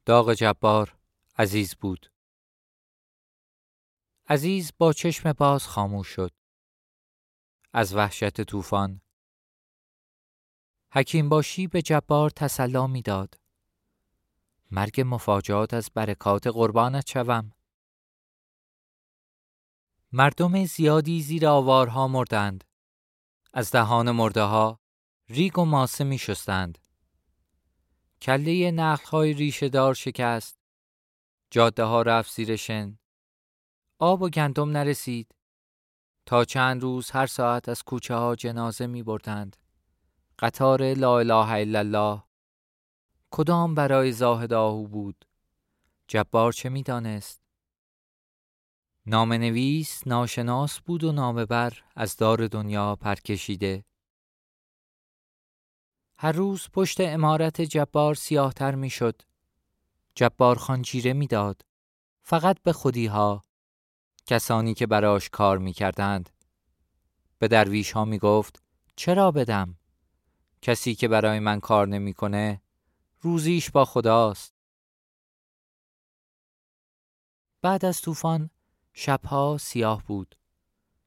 داغ 0.07 0.33
جبار 0.33 0.97
عزیز 1.39 1.75
بود. 1.75 2.13
عزیز 4.29 4.73
با 4.79 4.93
چشم 4.93 5.33
باز 5.33 5.67
خاموش 5.67 6.09
شد. 6.09 6.33
از 7.73 7.95
وحشت 7.95 8.41
طوفان 8.41 9.01
حکیم 10.93 11.29
باشی 11.29 11.67
به 11.67 11.83
جبار 11.83 12.31
تسلا 12.31 12.87
می‌داد. 12.87 13.41
مرگ 14.71 15.03
مفاجات 15.07 15.75
از 15.75 15.91
برکات 15.95 16.47
قربانت 16.47 17.07
شوم. 17.07 17.53
مردم 20.13 20.65
زیادی 20.65 21.23
زیر 21.23 21.47
آوارها 21.47 22.09
مردند. 22.09 22.65
از 23.53 23.71
دهان 23.71 24.11
مرده 24.11 24.43
ها 24.43 24.86
ریگ 25.29 25.59
و 25.59 25.65
ماسه 25.65 26.05
می 26.05 26.19
شستند. 26.19 26.79
کله 28.23 28.71
نخلهای 28.71 29.33
ریشه 29.33 29.69
دار 29.69 29.95
شکست. 29.95 30.59
جاده 31.51 31.85
ها 31.85 32.03
رفت 32.03 32.35
زیر 32.35 32.57
شن. 32.57 32.99
آب 33.99 34.23
و 34.23 34.29
گندم 34.29 34.71
نرسید. 34.71 35.35
تا 36.27 36.45
چند 36.45 36.83
روز 36.83 37.11
هر 37.11 37.27
ساعت 37.27 37.69
از 37.69 37.83
کوچه 37.83 38.15
ها 38.15 38.37
جنازه 38.37 38.87
می 38.87 39.03
بردند. 39.03 39.57
قطار 40.39 40.95
لا 40.95 41.19
اله 41.19 41.51
الا 41.51 41.79
الله 41.79 42.23
کدام 43.31 43.75
برای 43.75 44.13
زاهد 44.13 44.53
آهو 44.53 44.87
بود 44.87 45.25
جبار 46.09 46.53
چه 46.53 46.69
می 46.69 46.83
دانست؟ 46.83 47.41
نام 49.07 49.33
نویس 49.33 50.07
ناشناس 50.07 50.81
بود 50.81 51.05
و 51.05 51.13
نامه 51.13 51.47
بر 51.47 51.73
از 51.97 52.17
دار 52.17 52.47
دنیا 52.47 52.97
پرکشیده 52.97 53.85
هر 56.19 56.33
روز 56.33 56.69
پشت 56.73 57.01
امارت 57.01 57.61
جبار 57.61 58.15
سیاهتر 58.15 58.75
می 58.75 58.91
شد. 58.91 59.23
جبار 60.15 60.59
خان 60.59 60.83
جیره 60.83 61.13
می‌داد. 61.13 61.63
فقط 62.23 62.63
به 62.63 62.73
خودی 62.73 63.07
ها. 63.07 63.45
کسانی 64.27 64.75
که 64.75 64.87
براش 64.87 65.29
کار 65.29 65.59
می 65.59 65.73
کردند. 65.73 66.31
به 67.39 67.49
درویش 67.49 67.93
ها 67.93 68.05
می 68.05 68.19
گفت 68.19 68.63
چرا 68.97 69.31
بدم؟ 69.31 69.79
کسی 70.63 70.95
که 70.95 71.09
برای 71.09 71.39
من 71.39 71.61
کار 71.61 71.89
نمی‌کنه 71.89 72.63
روزیش 73.21 73.71
با 73.71 73.85
خداست. 73.85 74.55
بعد 77.63 77.85
از 77.85 78.01
طوفان 78.01 78.51
شبها 78.93 79.59
سیاه 79.59 80.03
بود. 80.07 80.37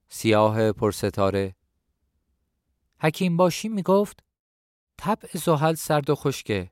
سیاه 0.10 0.72
پرستاره. 0.72 1.56
حکیم 3.00 3.38
باشی 3.38 3.70
می 3.70 3.84
گفت 3.84 4.24
طبع 5.00 5.30
زحل 5.34 5.74
سرد 5.74 6.10
و 6.10 6.16
خشکه. 6.16 6.72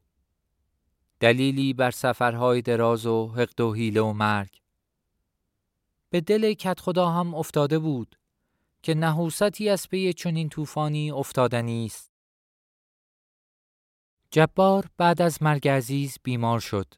دلیلی 1.20 1.74
بر 1.74 1.92
سفرهای 1.92 2.62
دراز 2.62 3.06
و 3.06 3.28
حقد 3.28 3.62
و 3.62 3.74
حیله 3.74 4.02
و 4.02 4.14
مرگ. 4.14 4.62
به 6.10 6.22
دل 6.22 6.54
کت 6.54 6.80
خدا 6.80 7.10
هم 7.10 7.36
افتاده 7.36 7.80
بود 7.80 8.20
که 8.82 8.94
نحوستی 8.94 9.70
از 9.70 9.90
پی 9.90 10.14
چنین 10.14 10.50
طوفانی 10.50 11.12
افتادنی 11.12 11.86
است. 11.86 12.12
جبار 14.32 14.90
بعد 14.98 15.22
از 15.22 15.44
مرگ 15.44 15.68
عزیز 15.68 16.18
بیمار 16.24 16.60
شد. 16.60 16.94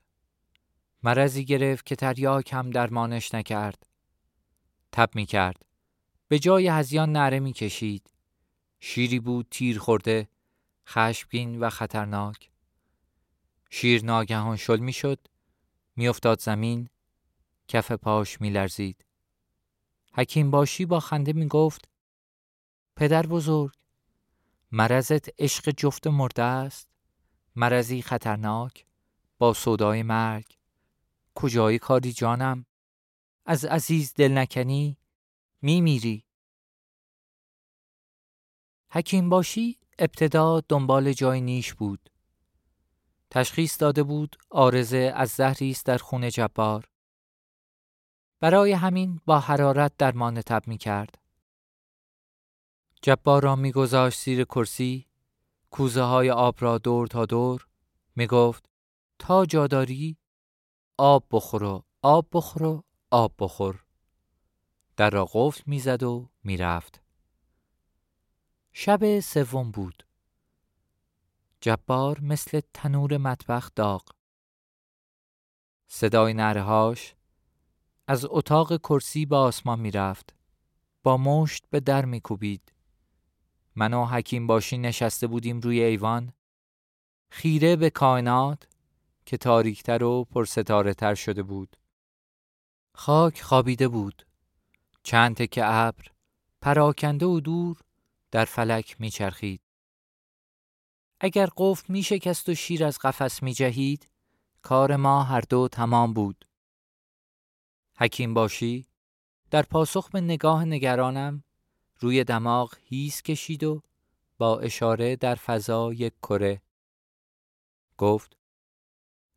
مرضی 1.03 1.45
گرفت 1.45 1.85
که 1.85 1.95
تریاک 1.95 2.53
هم 2.53 2.69
درمانش 2.69 3.33
نکرد. 3.33 3.87
تب 4.91 5.09
می 5.15 5.25
کرد. 5.25 5.65
به 6.27 6.39
جای 6.39 6.67
هزیان 6.67 7.11
نره 7.11 7.39
می 7.39 7.53
کشید. 7.53 8.13
شیری 8.79 9.19
بود 9.19 9.47
تیر 9.51 9.79
خورده، 9.79 10.29
خشمگین 10.89 11.59
و 11.59 11.69
خطرناک. 11.69 12.51
شیر 13.69 14.05
ناگهان 14.05 14.55
شل 14.55 14.79
می 14.79 14.93
شد، 14.93 15.27
می 15.95 16.07
افتاد 16.07 16.39
زمین، 16.41 16.89
کف 17.67 17.91
پاش 17.91 18.41
می 18.41 18.49
لرزید. 18.49 19.05
حکیم 20.13 20.51
باشی 20.51 20.85
با 20.85 20.99
خنده 20.99 21.33
می 21.33 21.47
گفت 21.47 21.89
پدر 22.95 23.25
بزرگ 23.25 23.73
مرضت 24.71 25.41
عشق 25.41 25.69
جفت 25.69 26.07
مرده 26.07 26.43
است 26.43 26.89
مرضی 27.55 28.01
خطرناک 28.01 28.85
با 29.37 29.53
صدای 29.53 30.03
مرگ 30.03 30.45
کجای 31.35 31.79
کاری 31.79 32.13
جانم 32.13 32.65
از 33.45 33.65
عزیز 33.65 34.13
دل 34.13 34.37
نکنی 34.37 34.97
می 35.61 35.81
میری 35.81 36.25
حکیم 38.91 39.29
باشی 39.29 39.79
ابتدا 39.99 40.61
دنبال 40.69 41.13
جای 41.13 41.41
نیش 41.41 41.73
بود. 41.73 42.09
تشخیص 43.31 43.81
داده 43.81 44.03
بود 44.03 44.35
آرزه 44.49 45.13
از 45.15 45.29
زهری 45.29 45.71
است 45.71 45.85
در 45.85 45.97
خون 45.97 46.29
جبار. 46.29 46.89
برای 48.39 48.71
همین 48.71 49.21
با 49.25 49.39
حرارت 49.39 49.91
درمان 49.97 50.41
تب 50.41 50.67
می 50.67 50.77
کرد. 50.77 51.17
جبار 53.01 53.43
را 53.43 53.55
می 53.55 53.71
گذاشت 53.71 54.19
زیر 54.19 54.43
کرسی 54.43 55.07
کوزه 55.69 56.01
های 56.01 56.31
آب 56.31 56.55
را 56.59 56.77
دور 56.77 57.07
تا 57.07 57.25
دور. 57.25 57.67
می 58.15 58.27
گفت 58.27 58.69
تا 59.19 59.45
جاداری 59.45 60.17
آب 60.97 61.25
بخور 61.31 61.63
و 61.63 61.83
آب 62.01 62.27
بخور 62.31 62.63
و 62.63 62.83
آب 63.11 63.33
بخور. 63.39 63.83
در 64.97 65.09
را 65.09 65.29
قفل 65.33 65.63
می‌زد 65.65 66.03
و 66.03 66.29
می‌رفت 66.43 67.01
شب 68.81 69.19
سوم 69.19 69.71
بود. 69.71 70.03
جبار 71.61 72.19
مثل 72.21 72.61
تنور 72.73 73.17
مطبخ 73.17 73.69
داغ. 73.75 74.03
صدای 75.87 76.33
نرهاش 76.33 77.15
از 78.07 78.25
اتاق 78.29 78.77
کرسی 78.77 79.25
به 79.25 79.35
آسمان 79.35 79.79
می‌رفت. 79.79 80.35
با 81.03 81.17
مشت 81.17 81.65
به 81.69 81.79
در 81.79 82.05
میکوبید. 82.05 82.73
من 83.75 83.93
و 83.93 84.05
حکیم 84.05 84.47
باشی 84.47 84.77
نشسته 84.77 85.27
بودیم 85.27 85.59
روی 85.59 85.83
ایوان. 85.83 86.33
خیره 87.31 87.75
به 87.75 87.89
کائنات 87.89 88.67
که 89.25 89.37
تاریکتر 89.37 90.03
و 90.03 90.23
پرستاره 90.23 90.93
تر 90.93 91.15
شده 91.15 91.43
بود. 91.43 91.77
خاک 92.95 93.41
خوابیده 93.41 93.87
بود. 93.87 94.25
چند 95.03 95.35
تکه 95.35 95.65
ابر 95.65 96.05
پراکنده 96.61 97.25
و 97.25 97.39
دور 97.39 97.77
در 98.31 98.45
فلک 98.45 98.95
میچرخید. 99.01 99.61
اگر 101.19 101.49
قفل 101.57 101.93
می 101.93 102.03
شکست 102.03 102.49
و 102.49 102.55
شیر 102.55 102.85
از 102.85 102.99
قفس 102.99 103.43
می 103.43 103.53
جهید 103.53 104.09
کار 104.61 104.95
ما 104.95 105.23
هر 105.23 105.41
دو 105.41 105.67
تمام 105.67 106.13
بود. 106.13 106.45
حکیم 107.97 108.33
باشی 108.33 108.85
در 109.51 109.61
پاسخ 109.61 110.09
به 110.09 110.21
نگاه 110.21 110.65
نگرانم 110.65 111.43
روی 111.99 112.23
دماغ 112.23 112.75
هیس 112.81 113.21
کشید 113.21 113.63
و 113.63 113.81
با 114.37 114.59
اشاره 114.59 115.15
در 115.15 115.35
فضا 115.35 115.93
یک 115.93 116.13
کره. 116.21 116.61
گفت 117.97 118.37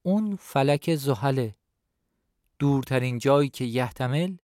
اون 0.02 0.36
فلک 0.36 0.94
زحله. 0.94 1.56
دورترین 2.58 3.18
جایی 3.18 3.48
که 3.48 3.64
یحتمل 3.64 4.36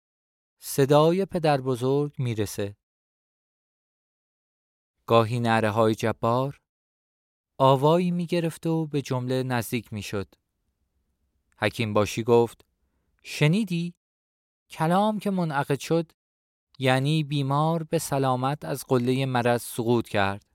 صدای 0.58 1.24
پدر 1.24 1.60
بزرگ 1.60 2.12
می‌رسه. 2.18 2.76
گاهی 5.06 5.40
نره 5.40 5.70
های 5.70 5.94
جبار 5.94 6.60
آوایی 7.58 8.10
می‌گرفت 8.10 8.66
و 8.66 8.86
به 8.86 9.02
جمله 9.02 9.42
نزدیک 9.42 9.92
می‌شد 9.92 10.34
حکیم 11.58 11.92
باشی 11.92 12.22
گفت 12.22 12.64
شنیدی 13.22 13.94
کلام 14.70 15.18
که 15.18 15.30
منعقد 15.30 15.78
شد 15.78 16.12
یعنی 16.78 17.24
بیمار 17.24 17.82
به 17.82 17.98
سلامت 17.98 18.64
از 18.64 18.84
قله 18.88 19.26
مرض 19.26 19.62
سقوط 19.62 20.08
کرد. 20.08 20.46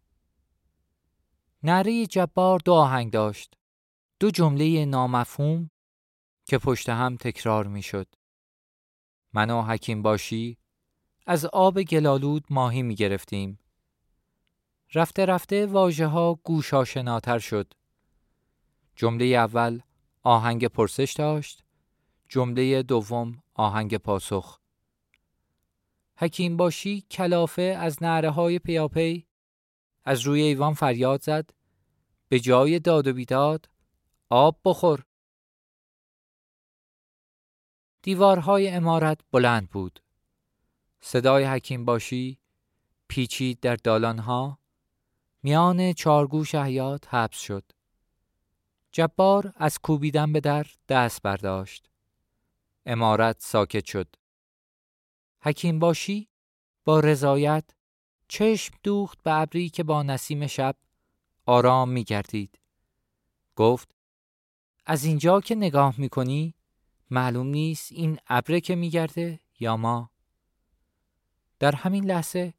نره 1.63 2.05
جبار 2.05 2.59
دو 2.59 2.73
آهنگ 2.73 3.11
داشت. 3.11 3.53
دو 4.19 4.31
جمله 4.31 4.85
نامفهوم 4.85 5.69
که 6.45 6.57
پشت 6.57 6.89
هم 6.89 7.17
تکرار 7.17 7.67
می 7.67 7.81
شد. 7.81 8.07
من 9.33 9.49
و 9.49 9.61
حکیم 9.61 10.01
باشی 10.01 10.57
از 11.27 11.45
آب 11.45 11.81
گلالود 11.81 12.45
ماهی 12.49 12.81
می 12.81 12.95
گرفتیم. 12.95 13.60
رفته 14.93 15.25
رفته 15.25 15.65
واجه 15.65 16.05
ها 16.05 16.39
گوش 16.43 16.73
آشناتر 16.73 17.39
شد. 17.39 17.73
جمله 18.95 19.25
اول 19.25 19.81
آهنگ 20.23 20.67
پرسش 20.67 21.13
داشت. 21.17 21.63
جمله 22.29 22.83
دوم 22.83 23.43
آهنگ 23.53 23.97
پاسخ. 23.97 24.59
حکیم 26.17 26.57
باشی 26.57 27.01
کلافه 27.01 27.61
از 27.61 28.03
نعره 28.03 28.29
های 28.29 28.59
پیاپی. 28.59 29.27
از 30.03 30.21
روی 30.21 30.41
ایوان 30.41 30.73
فریاد 30.73 31.21
زد. 31.21 31.49
به 32.29 32.39
جای 32.39 32.79
داد 32.79 33.07
و 33.07 33.13
بیداد 33.13 33.69
آب 34.29 34.59
بخور. 34.65 35.05
دیوارهای 38.01 38.69
امارت 38.69 39.21
بلند 39.31 39.69
بود. 39.69 39.99
صدای 40.99 41.43
حکیم 41.43 41.85
باشی 41.85 42.39
پیچید 43.07 43.59
در 43.59 43.75
دالانها. 43.75 44.60
میان 45.43 45.93
چارگوش 45.93 46.55
حیات 46.55 47.13
حبس 47.13 47.39
شد 47.39 47.63
جبار 48.91 49.53
از 49.55 49.79
کوبیدن 49.79 50.33
به 50.33 50.39
در 50.39 50.67
دست 50.89 51.21
برداشت 51.21 51.89
امارت 52.85 53.35
ساکت 53.39 53.85
شد. 53.85 54.15
حکیم 55.41 55.79
باشی 55.79 56.27
با 56.85 56.99
رضایت 56.99 57.63
چشم 58.27 58.73
دوخت 58.83 59.23
به 59.23 59.33
ابری 59.33 59.69
که 59.69 59.83
با 59.83 60.03
نسیم 60.03 60.47
شب 60.47 60.75
آرام 61.45 61.89
می 61.89 62.03
گردید. 62.03 62.59
گفت 63.55 63.95
از 64.85 65.03
اینجا 65.03 65.41
که 65.41 65.55
نگاه 65.55 65.95
می 65.97 66.09
کنی 66.09 66.53
معلوم 67.09 67.47
نیست 67.47 67.91
این 67.91 68.19
ابره 68.27 68.61
که 68.61 68.75
می 68.75 68.89
گرده 68.89 69.39
یا 69.59 69.77
ما. 69.77 70.11
در 71.59 71.75
همین 71.75 72.05
لحظه 72.05 72.53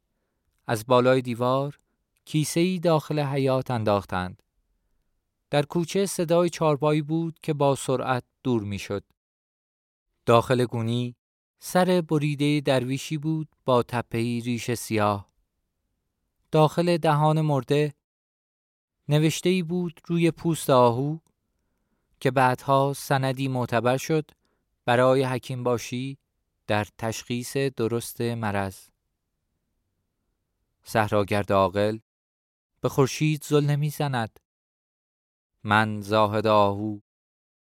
از 0.67 0.85
بالای 0.87 1.21
دیوار 1.21 1.79
کیسه 2.25 2.79
داخل 2.79 3.19
حیات 3.19 3.71
انداختند. 3.71 4.43
در 5.49 5.63
کوچه 5.63 6.05
صدای 6.05 6.49
چاربایی 6.49 7.01
بود 7.01 7.39
که 7.43 7.53
با 7.53 7.75
سرعت 7.75 8.23
دور 8.43 8.63
می 8.63 8.79
شد. 8.79 9.03
داخل 10.25 10.65
گونی 10.65 11.15
سر 11.59 12.01
بریده 12.01 12.61
درویشی 12.61 13.17
بود 13.17 13.47
با 13.65 13.83
تپهی 13.83 14.41
ریش 14.41 14.73
سیاه. 14.73 15.29
داخل 16.51 16.97
دهان 16.97 17.41
مرده 17.41 17.93
نوشته 19.09 19.63
بود 19.63 20.01
روی 20.07 20.31
پوست 20.31 20.69
آهو 20.69 21.17
که 22.19 22.31
بعدها 22.31 22.93
سندی 22.95 23.47
معتبر 23.47 23.97
شد 23.97 24.31
برای 24.85 25.23
حکیم 25.23 25.63
باشی 25.63 26.17
در 26.67 26.87
تشخیص 26.97 27.57
درست 27.57 28.21
مرض. 28.21 28.87
صحراگرد 30.83 31.51
عاقل 31.51 31.97
به 32.83 32.89
خورشید 32.89 33.43
زل 33.43 33.65
نمی‌زند 33.65 34.39
من 35.63 36.01
زاهد 36.01 36.47
آهو. 36.47 36.99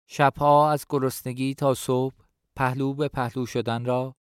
شبها 0.06 0.70
از 0.70 0.86
گرسنگی 0.88 1.54
تا 1.54 1.74
صبح 1.74 2.14
پهلو 2.56 2.94
به 2.94 3.08
پهلو 3.08 3.46
شدن 3.46 3.84
را 3.84 4.16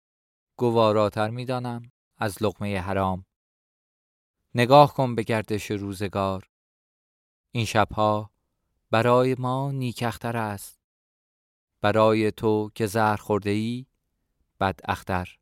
گواراتر 0.57 1.31
می 1.31 1.45
دانم 1.45 1.93
از 2.17 2.43
لقمه 2.43 2.81
حرام. 2.81 3.27
نگاه 4.55 4.95
کن 4.95 5.15
به 5.15 5.23
گردش 5.23 5.71
روزگار. 5.71 6.51
این 7.53 7.65
شبها 7.65 8.31
برای 8.91 9.37
ما 9.39 9.71
نیکختر 9.71 10.37
است. 10.37 10.81
برای 11.81 12.31
تو 12.31 12.71
که 12.75 12.87
زهر 12.87 13.17
خورده 13.17 13.51
ای 13.51 13.87
بد 14.61 14.81
اختر 14.85 15.39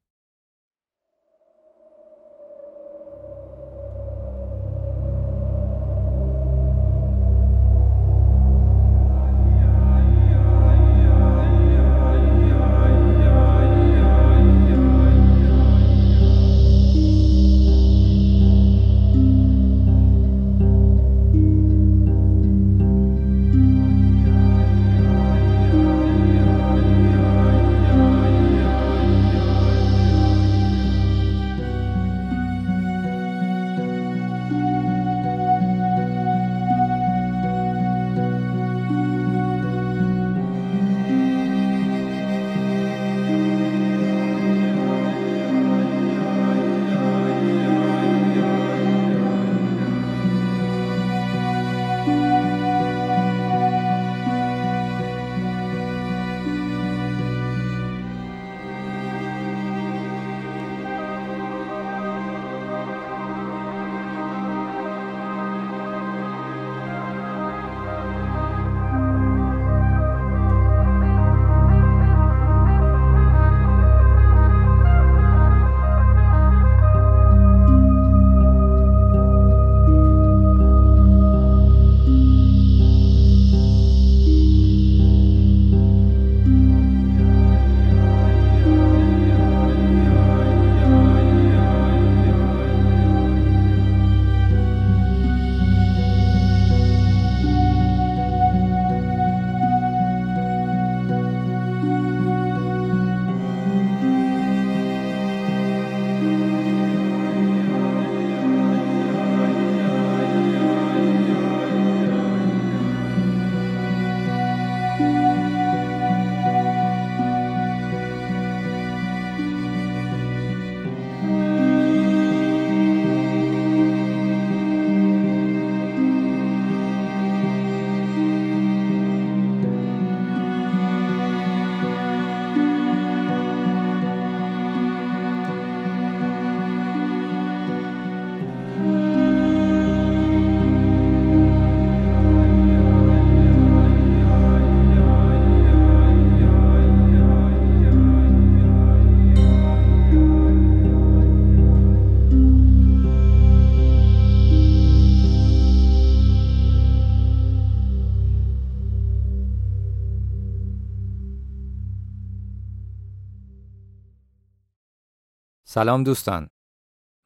سلام 165.74 166.04
دوستان. 166.04 166.48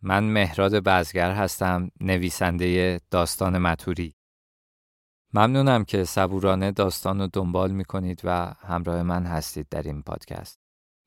من 0.03 0.25
مهراد 0.25 0.75
بزگر 0.75 1.31
هستم 1.31 1.91
نویسنده 2.01 3.01
داستان 3.11 3.59
متوری. 3.59 4.15
ممنونم 5.35 5.85
که 5.85 6.05
صبورانه 6.05 6.73
داستان 6.73 7.21
رو 7.21 7.27
دنبال 7.33 7.71
می 7.71 7.85
کنید 7.85 8.21
و 8.25 8.55
همراه 8.61 9.03
من 9.03 9.27
هستید 9.27 9.67
در 9.71 9.83
این 9.83 10.03
پادکست. 10.03 10.61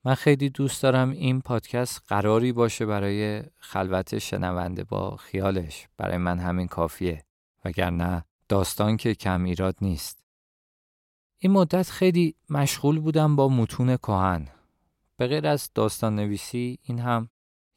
من 0.06 0.16
خیلی 0.16 0.50
دوست 0.50 0.84
دارم 0.84 1.10
این 1.10 1.42
پادکست 1.42 2.02
قراری 2.08 2.52
باشه 2.52 2.86
برای 2.86 3.44
خلوت 3.58 4.18
شنونده 4.18 4.84
با 4.84 5.16
خیالش. 5.16 5.88
برای 5.98 6.18
من 6.18 6.40
همین 6.40 6.68
کافیه 6.68 7.26
وگرنه 7.66 8.26
داستان 8.50 8.98
که 8.98 9.16
کم 9.16 9.44
ایراد 9.44 9.76
نیست. 9.82 10.24
این 11.38 11.52
مدت 11.52 11.90
خیلی 11.90 12.36
مشغول 12.50 13.00
بودم 13.00 13.36
با 13.36 13.50
متون 13.50 13.98
کهن. 13.98 14.48
به 15.22 15.28
غیر 15.28 15.48
از 15.48 15.70
داستان 15.76 16.16
نویسی 16.16 16.80
این 16.82 17.00
هم 17.00 17.30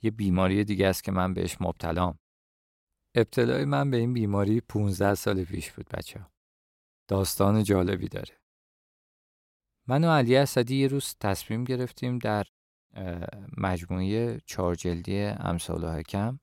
یه 0.02 0.10
بیماری 0.10 0.64
دیگه 0.64 0.86
است 0.86 1.04
که 1.04 1.12
من 1.12 1.34
بهش 1.34 1.56
مبتلام. 1.60 2.18
ابتلای 3.14 3.64
من 3.64 3.90
به 3.90 3.96
این 3.96 4.12
بیماری 4.12 4.60
15 4.60 5.14
سال 5.14 5.44
پیش 5.44 5.72
بود 5.72 5.88
بچه 5.88 6.26
داستان 7.08 7.62
جالبی 7.62 8.08
داره. 8.08 8.40
من 9.86 10.04
و 10.04 10.10
علی 10.10 10.36
اسدی 10.36 10.76
یه 10.76 10.86
روز 10.86 11.16
تصمیم 11.20 11.64
گرفتیم 11.64 12.18
در 12.18 12.44
مجموعه 13.56 14.40
چهار 14.46 14.74
جلدی 14.74 15.20
امثال 15.22 15.84
و 15.84 15.92
حکم 15.92 16.38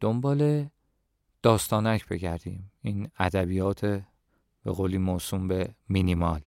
دنبال 0.00 0.68
داستانک 1.42 2.08
بگردیم 2.08 2.72
این 2.82 3.10
ادبیات 3.18 3.84
به 4.64 4.72
قولی 4.72 4.98
موسوم 4.98 5.48
به 5.48 5.74
مینیمال 5.88 6.40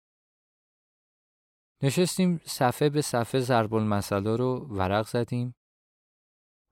نشستیم 1.83 2.41
صفحه 2.45 2.89
به 2.89 3.01
صفحه 3.01 3.41
ضرب 3.41 3.73
المثلا 3.73 4.35
رو 4.35 4.67
ورق 4.69 5.07
زدیم. 5.07 5.55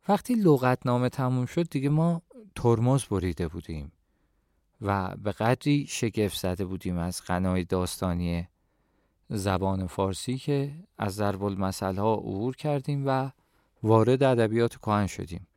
وقتی 0.08 0.34
لغتنامه 0.34 1.10
تموم 1.10 1.46
شد 1.46 1.70
دیگه 1.70 1.90
ما 1.90 2.22
ترمز 2.56 3.06
بریده 3.06 3.48
بودیم 3.48 3.92
و 4.82 5.16
به 5.18 5.32
قدری 5.32 5.86
شگفت 5.90 6.38
زده 6.38 6.66
بودیم 6.66 6.98
از 6.98 7.22
غنای 7.28 7.64
داستانی 7.64 8.48
زبان 9.30 9.88
فارسی 9.88 10.38
که 10.38 10.74
از 10.98 11.16
ضرب 11.16 11.44
المثل 11.44 11.96
ها 11.96 12.14
عبور 12.14 12.56
کردیم 12.56 13.04
و 13.08 13.32
وارد 13.84 14.24
ادبیات 14.24 14.76
کهن 14.76 15.08
شدیم. 15.08 15.48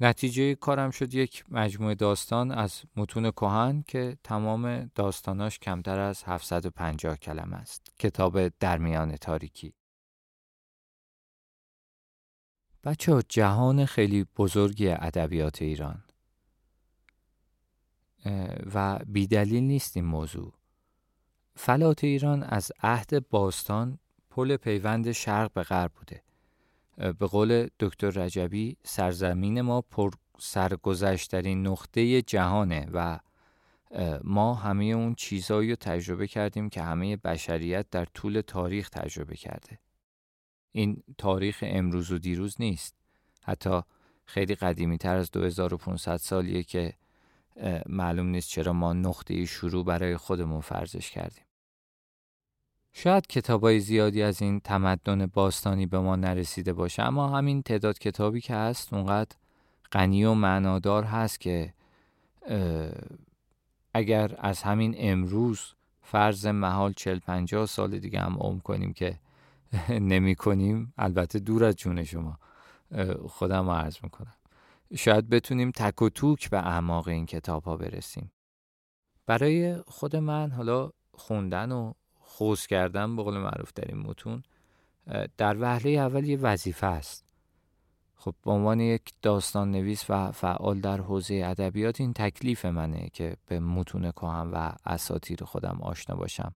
نتیجه 0.00 0.54
کارم 0.54 0.90
شد 0.90 1.14
یک 1.14 1.44
مجموعه 1.48 1.94
داستان 1.94 2.50
از 2.50 2.82
متون 2.96 3.30
کهن 3.30 3.84
که 3.88 4.18
تمام 4.24 4.90
داستاناش 4.94 5.58
کمتر 5.58 6.00
از 6.00 6.24
750 6.24 7.16
کلمه 7.16 7.56
است. 7.56 7.92
کتاب 7.98 8.48
درمیان 8.48 9.16
تاریکی. 9.16 9.74
بچه 12.84 13.22
جهان 13.28 13.84
خیلی 13.84 14.26
بزرگی 14.36 14.88
ادبیات 14.88 15.62
ایران. 15.62 16.04
و 18.74 18.98
بیدلیل 19.06 19.62
نیست 19.62 19.96
این 19.96 20.06
موضوع. 20.06 20.52
فلات 21.56 22.04
ایران 22.04 22.42
از 22.42 22.72
عهد 22.82 23.28
باستان 23.28 23.98
پل 24.30 24.56
پیوند 24.56 25.12
شرق 25.12 25.52
به 25.52 25.62
غرب 25.62 25.92
بوده. 25.92 26.22
به 26.98 27.26
قول 27.26 27.68
دکتر 27.80 28.10
رجبی 28.10 28.76
سرزمین 28.84 29.60
ما 29.60 29.80
پر 29.80 30.10
سرگذشترین 30.38 31.66
نقطه 31.66 32.22
جهانه 32.22 32.88
و 32.92 33.18
ما 34.24 34.54
همه 34.54 34.84
اون 34.84 35.14
چیزهایی 35.14 35.70
رو 35.70 35.76
تجربه 35.76 36.26
کردیم 36.26 36.68
که 36.68 36.82
همه 36.82 37.16
بشریت 37.16 37.90
در 37.90 38.04
طول 38.04 38.40
تاریخ 38.40 38.88
تجربه 38.88 39.36
کرده. 39.36 39.78
این 40.72 41.02
تاریخ 41.18 41.64
امروز 41.66 42.12
و 42.12 42.18
دیروز 42.18 42.56
نیست. 42.58 42.94
حتی 43.42 43.80
خیلی 44.24 44.54
قدیمی 44.54 44.98
تر 44.98 45.16
از 45.16 45.30
2500 45.30 46.16
سالیه 46.16 46.62
که 46.62 46.94
معلوم 47.86 48.26
نیست 48.26 48.50
چرا 48.50 48.72
ما 48.72 48.92
نقطه 48.92 49.44
شروع 49.44 49.84
برای 49.84 50.16
خودمون 50.16 50.60
فرضش 50.60 51.10
کردیم. 51.10 51.44
شاید 52.92 53.26
کتابای 53.26 53.80
زیادی 53.80 54.22
از 54.22 54.42
این 54.42 54.60
تمدن 54.60 55.26
باستانی 55.26 55.86
به 55.86 55.98
ما 55.98 56.16
نرسیده 56.16 56.72
باشه 56.72 57.02
اما 57.02 57.28
همین 57.28 57.62
تعداد 57.62 57.98
کتابی 57.98 58.40
که 58.40 58.54
هست 58.54 58.92
اونقدر 58.92 59.36
غنی 59.92 60.24
و 60.24 60.34
معنادار 60.34 61.04
هست 61.04 61.40
که 61.40 61.74
اگر 63.94 64.34
از 64.38 64.62
همین 64.62 64.94
امروز 64.98 65.74
فرض 66.02 66.46
محال 66.46 66.92
چل 66.92 67.18
پنجاه 67.18 67.66
سال 67.66 67.98
دیگه 67.98 68.20
هم 68.20 68.36
عمر 68.40 68.60
کنیم 68.60 68.92
که 68.92 69.18
نمی 70.12 70.34
کنیم 70.34 70.92
البته 70.98 71.38
دور 71.38 71.64
از 71.64 71.76
جون 71.76 72.04
شما 72.04 72.38
خودم 73.28 73.70
عرض 73.70 73.96
می‌کنم. 74.02 74.34
شاید 74.96 75.28
بتونیم 75.28 75.70
تک 75.70 76.02
و 76.02 76.08
توک 76.08 76.50
به 76.50 76.58
اعماق 76.58 77.08
این 77.08 77.26
کتاب 77.26 77.64
ها 77.64 77.76
برسیم. 77.76 78.32
برای 79.26 79.76
خود 79.86 80.16
من 80.16 80.50
حالا 80.50 80.90
خوندن 81.14 81.72
و 81.72 81.92
خوز 82.38 82.66
کردن 82.66 83.16
به 83.16 83.22
قول 83.22 83.38
معروف 83.38 83.72
در 83.74 83.84
این 83.88 83.98
متون 83.98 84.42
در 85.36 85.56
وهله 85.60 85.90
اول 85.90 86.24
یه 86.24 86.36
وظیفه 86.36 86.86
است. 86.86 87.24
خب 88.16 88.34
به 88.44 88.50
عنوان 88.50 88.80
یک 88.80 89.12
داستان 89.22 89.70
نویس 89.70 90.04
و 90.08 90.32
فعال 90.32 90.80
در 90.80 91.00
حوزه 91.00 91.42
ادبیات 91.44 92.00
این 92.00 92.12
تکلیف 92.12 92.64
منه 92.64 93.08
که 93.12 93.36
به 93.46 93.60
متون 93.60 94.10
کهن 94.10 94.50
و 94.50 94.72
اساتیر 94.86 95.44
خودم 95.44 95.78
آشنا 95.82 96.16
باشم. 96.16 96.52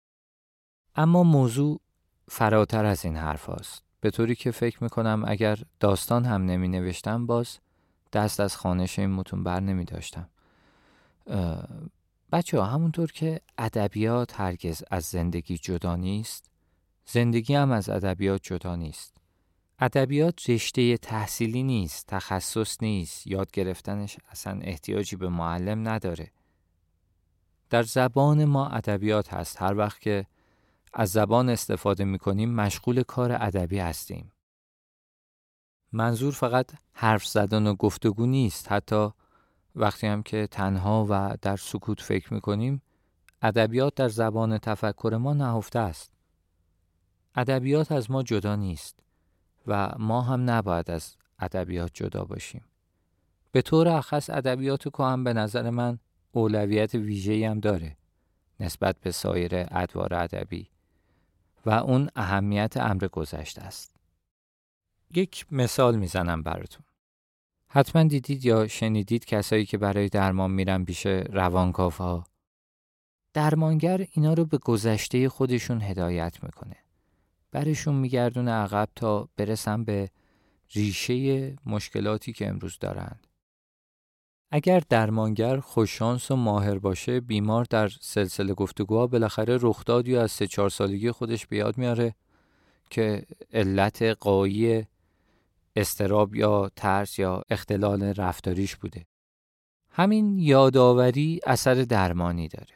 اما 0.96 1.22
موضوع 1.22 1.80
فراتر 2.28 2.84
از 2.84 3.04
این 3.04 3.16
حرف 3.16 3.48
هست. 3.48 3.82
به 4.00 4.10
طوری 4.10 4.34
که 4.34 4.50
فکر 4.50 4.82
می‌کنم 4.82 5.24
اگر 5.26 5.58
داستان 5.80 6.24
هم 6.24 6.44
نمی 6.44 6.68
نوشتم 6.68 7.26
باز 7.26 7.58
دست 8.12 8.40
از 8.40 8.56
خانش 8.56 8.98
این 8.98 9.10
متون 9.10 9.44
بر 9.44 9.60
نمی 9.60 9.84
داشتم 9.84 10.28
بچه 12.32 12.58
ها 12.58 12.64
همونطور 12.64 13.12
که 13.12 13.40
ادبیات 13.58 14.40
هرگز 14.40 14.82
از 14.90 15.04
زندگی 15.04 15.58
جدا 15.58 15.96
نیست 15.96 16.48
زندگی 17.10 17.54
هم 17.54 17.70
از 17.70 17.88
ادبیات 17.88 18.42
جدا 18.42 18.76
نیست. 18.76 19.16
ادبیات 19.78 20.50
رشته 20.50 20.96
تحصیلی 20.96 21.62
نیست 21.62 22.06
تخصص 22.06 22.82
نیست 22.82 23.26
یاد 23.26 23.50
گرفتنش 23.50 24.16
اصلا 24.30 24.60
احتیاجی 24.62 25.16
به 25.16 25.28
معلم 25.28 25.88
نداره. 25.88 26.30
در 27.70 27.82
زبان 27.82 28.44
ما 28.44 28.68
ادبیات 28.68 29.34
هست. 29.34 29.62
هر 29.62 29.76
وقت 29.76 30.00
که 30.00 30.26
از 30.94 31.10
زبان 31.10 31.48
استفاده 31.48 32.04
می 32.04 32.18
کنیم 32.18 32.54
مشغول 32.54 33.02
کار 33.02 33.32
ادبی 33.32 33.78
هستیم. 33.78 34.32
منظور 35.92 36.32
فقط 36.32 36.70
حرف 36.92 37.26
زدن 37.26 37.66
و 37.66 37.74
گفتگو 37.74 38.26
نیست. 38.26 38.72
حتی 38.72 39.10
وقتی 39.76 40.06
هم 40.06 40.22
که 40.22 40.46
تنها 40.46 41.06
و 41.10 41.36
در 41.42 41.56
سکوت 41.56 42.00
فکر 42.00 42.34
می 42.34 42.40
کنیم 42.40 42.82
ادبیات 43.42 43.94
در 43.94 44.08
زبان 44.08 44.58
تفکر 44.58 45.16
ما 45.20 45.34
نهفته 45.34 45.78
است. 45.78 46.12
ادبیات 47.34 47.92
از 47.92 48.10
ما 48.10 48.22
جدا 48.22 48.56
نیست 48.56 49.00
و 49.66 49.92
ما 49.98 50.22
هم 50.22 50.50
نباید 50.50 50.90
از 50.90 51.16
ادبیات 51.38 51.90
جدا 51.94 52.24
باشیم. 52.24 52.64
به 53.52 53.62
طور 53.62 53.88
اخص 53.88 54.30
ادبیات 54.30 54.88
کهن 54.88 55.24
به 55.24 55.32
نظر 55.32 55.70
من 55.70 55.98
اولویت 56.32 56.94
ویژه‌ای 56.94 57.44
هم 57.44 57.60
داره 57.60 57.96
نسبت 58.60 59.00
به 59.00 59.10
سایر 59.10 59.50
ادوار 59.54 60.14
ادبی 60.14 60.70
و 61.66 61.70
اون 61.70 62.10
اهمیت 62.16 62.76
امر 62.76 63.08
گذشته 63.08 63.62
است. 63.62 63.96
یک 65.14 65.46
مثال 65.50 65.96
می‌زنم 65.96 66.42
براتون. 66.42 66.87
حتما 67.70 68.02
دیدید 68.02 68.44
یا 68.44 68.66
شنیدید 68.66 69.24
کسایی 69.24 69.66
که 69.66 69.78
برای 69.78 70.08
درمان 70.08 70.50
میرن 70.50 70.84
پیش 70.84 71.06
روانکاوها؟ 71.06 72.24
درمانگر 73.32 74.06
اینا 74.10 74.34
رو 74.34 74.44
به 74.44 74.58
گذشته 74.58 75.28
خودشون 75.28 75.82
هدایت 75.82 76.44
می‌کنه. 76.44 76.76
برشون 77.52 77.94
میگردونه 77.94 78.50
عقب 78.50 78.88
تا 78.96 79.28
برسن 79.36 79.84
به 79.84 80.10
ریشه 80.74 81.56
مشکلاتی 81.66 82.32
که 82.32 82.48
امروز 82.48 82.78
دارند. 82.78 83.26
اگر 84.50 84.82
درمانگر 84.88 85.60
خوششانس 85.60 86.30
و 86.30 86.36
ماهر 86.36 86.78
باشه 86.78 87.20
بیمار 87.20 87.64
در 87.64 87.88
سلسله 87.88 88.54
گفتگوها 88.54 89.06
بالاخره 89.06 89.58
رخدادی 89.60 90.16
از 90.16 90.32
سه 90.32 90.46
چهار 90.46 90.70
سالگی 90.70 91.10
خودش 91.10 91.46
بیاد 91.46 91.78
میاره 91.78 92.14
که 92.90 93.26
علت 93.52 94.02
قایی 94.02 94.86
استراب 95.78 96.34
یا 96.34 96.70
ترس 96.76 97.18
یا 97.18 97.42
اختلال 97.50 98.02
رفتاریش 98.02 98.76
بوده. 98.76 99.06
همین 99.90 100.38
یادآوری 100.38 101.40
اثر 101.46 101.74
درمانی 101.74 102.48
داره. 102.48 102.74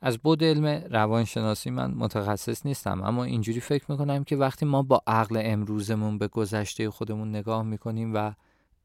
از 0.00 0.18
بود 0.18 0.44
علم 0.44 0.66
روانشناسی 0.66 1.70
من 1.70 1.90
متخصص 1.90 2.66
نیستم 2.66 3.02
اما 3.02 3.24
اینجوری 3.24 3.60
فکر 3.60 3.90
می‌کنم 3.90 4.24
که 4.24 4.36
وقتی 4.36 4.66
ما 4.66 4.82
با 4.82 5.02
عقل 5.06 5.40
امروزمون 5.44 6.18
به 6.18 6.28
گذشته 6.28 6.90
خودمون 6.90 7.30
نگاه 7.30 7.62
می‌کنیم 7.62 8.14
و 8.14 8.32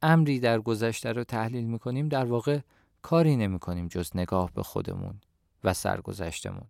امری 0.02 0.40
در 0.40 0.60
گذشته 0.60 1.12
رو 1.12 1.24
تحلیل 1.24 1.66
می‌کنیم 1.66 2.10
در 2.10 2.26
واقع 2.26 2.60
کاری 3.02 3.36
نمی‌کنیم 3.36 3.88
جز 3.88 4.12
نگاه 4.16 4.52
به 4.54 4.64
خودمون 4.64 5.22
و 5.64 5.74
سرگذشتمون. 5.74 6.68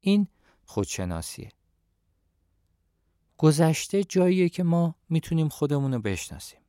این 0.00 0.28
خودشناسیه. 0.64 1.48
گذشته 3.38 4.04
جاییه 4.04 4.48
که 4.48 4.62
ما 4.62 4.94
می‌تونیم 5.08 5.48
خودمون 5.48 5.94
رو 5.94 6.00
بشناسیم. 6.00 6.60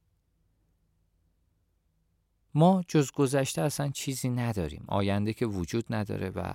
ما 2.54 2.84
جز 2.88 3.12
گذشته 3.12 3.62
اصلا 3.62 3.89
چیزی 3.89 4.30
نداریم. 4.30 4.86
آینده 4.88 5.34
که 5.34 5.45
وجود 5.45 5.86
نداره 5.89 6.30
و 6.30 6.54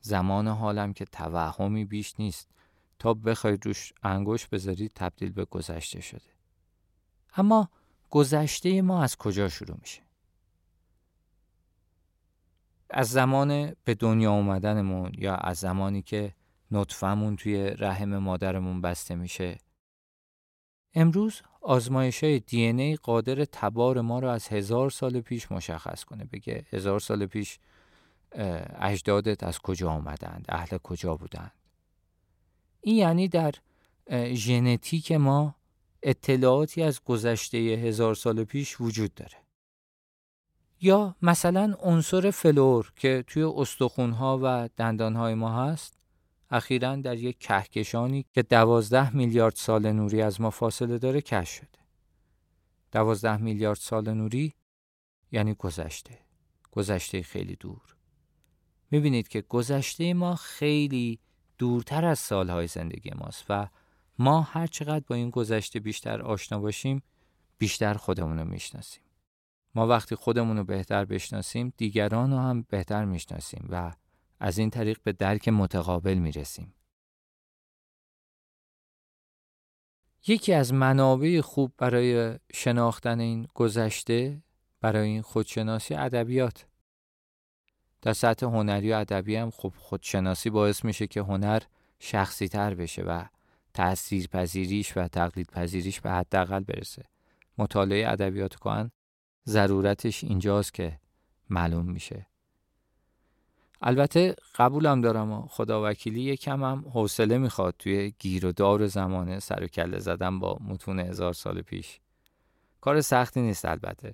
زمان 0.00 0.48
حالم 0.48 0.92
که 0.92 1.04
توهمی 1.04 1.84
بیش 1.84 2.14
نیست. 2.18 2.50
تا 2.98 3.14
بخواید 3.14 3.66
روش 3.66 3.92
انگوش 4.02 4.46
بذارید 4.46 4.92
تبدیل 4.94 5.32
به 5.32 5.44
گذشته 5.44 6.00
شده. 6.00 6.30
اما 7.36 7.70
گذشته 8.10 8.82
ما 8.82 9.02
از 9.02 9.16
کجا 9.16 9.48
شروع 9.48 9.76
میشه؟ 9.80 10.02
از 12.90 13.10
زمان 13.10 13.76
به 13.84 13.94
دنیا 13.94 14.32
اومدنمون 14.32 15.12
یا 15.18 15.34
از 15.34 15.58
زمانی 15.58 16.02
که 16.02 16.34
نطفمون 16.70 17.36
توی 17.36 17.70
رحم 17.70 18.18
مادرمون 18.18 18.80
بسته 18.80 19.14
میشه. 19.14 19.58
امروز 20.94 21.42
آزمایش 21.60 22.24
های 22.24 22.40
دی 22.40 22.64
ای 22.64 22.96
قادر 22.96 23.44
تبار 23.44 24.00
ما 24.00 24.18
رو 24.18 24.28
از 24.28 24.48
هزار 24.48 24.90
سال 24.90 25.20
پیش 25.20 25.52
مشخص 25.52 26.04
کنه 26.04 26.24
بگه 26.24 26.66
هزار 26.72 27.00
سال 27.00 27.26
پیش 27.26 27.58
اجدادت 28.80 29.44
از 29.44 29.58
کجا 29.58 29.90
آمدند؟ 29.90 30.44
اهل 30.48 30.78
کجا 30.78 31.16
بودند؟ 31.16 31.52
این 32.80 32.96
یعنی 32.96 33.28
در 33.28 33.54
ژنتیک 34.32 35.12
ما 35.12 35.54
اطلاعاتی 36.02 36.82
از 36.82 37.04
گذشته 37.04 37.58
هزار 37.58 38.14
سال 38.14 38.44
پیش 38.44 38.80
وجود 38.80 39.14
داره. 39.14 39.36
یا 40.80 41.16
مثلا 41.22 41.76
عنصر 41.80 42.30
فلور 42.30 42.92
که 42.96 43.24
توی 43.26 43.42
استخونها 43.42 44.40
و 44.42 44.68
دندانهای 44.76 45.34
ما 45.34 45.64
هست 45.64 45.99
اخیرا 46.50 46.96
در 46.96 47.16
یک 47.16 47.38
کهکشانی 47.38 48.26
که 48.32 48.42
دوازده 48.42 49.16
میلیارد 49.16 49.54
سال 49.56 49.92
نوری 49.92 50.22
از 50.22 50.40
ما 50.40 50.50
فاصله 50.50 50.98
داره 50.98 51.20
کش 51.20 51.48
شده. 51.48 51.78
دوازده 52.92 53.36
میلیارد 53.36 53.78
سال 53.78 54.14
نوری 54.14 54.54
یعنی 55.32 55.54
گذشته. 55.54 56.18
گذشته 56.70 57.22
خیلی 57.22 57.56
دور. 57.56 57.96
می‌بینید 58.90 59.28
که 59.28 59.40
گذشته 59.40 60.14
ما 60.14 60.34
خیلی 60.34 61.18
دورتر 61.58 62.04
از 62.04 62.18
سالهای 62.18 62.66
زندگی 62.66 63.10
ماست 63.10 63.44
و 63.48 63.68
ما 64.18 64.40
هر 64.40 64.66
چقدر 64.66 65.04
با 65.06 65.14
این 65.14 65.30
گذشته 65.30 65.80
بیشتر 65.80 66.22
آشنا 66.22 66.58
باشیم 66.58 67.02
بیشتر 67.58 67.94
خودمون 67.94 68.38
رو 68.38 68.44
می‌شناسیم. 68.44 69.02
ما 69.74 69.86
وقتی 69.86 70.14
خودمون 70.14 70.56
رو 70.56 70.64
بهتر 70.64 71.04
بشناسیم 71.04 71.72
دیگران 71.76 72.30
رو 72.30 72.38
هم 72.38 72.62
بهتر 72.62 73.04
می‌شناسیم 73.04 73.66
و 73.68 73.92
از 74.40 74.58
این 74.58 74.70
طریق 74.70 74.98
به 75.02 75.12
درک 75.12 75.48
متقابل 75.48 76.14
می‌رسیم. 76.14 76.74
یکی 80.26 80.52
از 80.52 80.72
منابع 80.72 81.40
خوب 81.40 81.72
برای 81.78 82.38
شناختن 82.54 83.20
این 83.20 83.48
گذشته 83.54 84.42
برای 84.80 85.08
این 85.08 85.22
خودشناسی 85.22 85.94
ادبیات. 85.94 86.66
در 88.02 88.12
سطح 88.12 88.46
هنری 88.46 88.92
و 88.92 88.96
ادبی 88.96 89.36
هم 89.36 89.50
خب 89.50 89.72
خودشناسی 89.76 90.50
باعث 90.50 90.84
میشه 90.84 91.06
که 91.06 91.20
هنر 91.20 91.62
شخصی 91.98 92.48
تر 92.48 92.74
بشه 92.74 93.02
و 93.02 93.24
تأثیر 93.74 94.26
پذیریش 94.26 94.96
و 94.96 95.08
تقلید 95.08 95.50
پذیریش 95.50 96.00
به 96.00 96.10
حداقل 96.10 96.60
برسه. 96.60 97.04
مطالعه 97.58 98.08
ادبیات 98.08 98.56
کهن 98.56 98.90
ضرورتش 99.46 100.24
اینجاست 100.24 100.74
که 100.74 101.00
معلوم 101.50 101.86
میشه. 101.92 102.29
البته 103.82 104.36
قبولم 104.54 105.00
دارم 105.00 105.46
خدا 105.46 105.90
وکیلی 105.90 106.20
یکم 106.20 106.64
هم 106.64 106.84
حوصله 106.94 107.38
می‌خواد 107.38 107.74
توی 107.78 108.12
گیر 108.18 108.46
و 108.46 108.52
دار 108.52 108.86
زمانه 108.86 109.38
سر 109.38 109.64
و 109.64 109.66
کله 109.66 109.98
زدن 109.98 110.38
با 110.38 110.58
متون 110.60 110.98
هزار 110.98 111.32
سال 111.32 111.62
پیش. 111.62 112.00
کار 112.80 113.00
سختی 113.00 113.40
نیست 113.40 113.64
البته. 113.64 114.12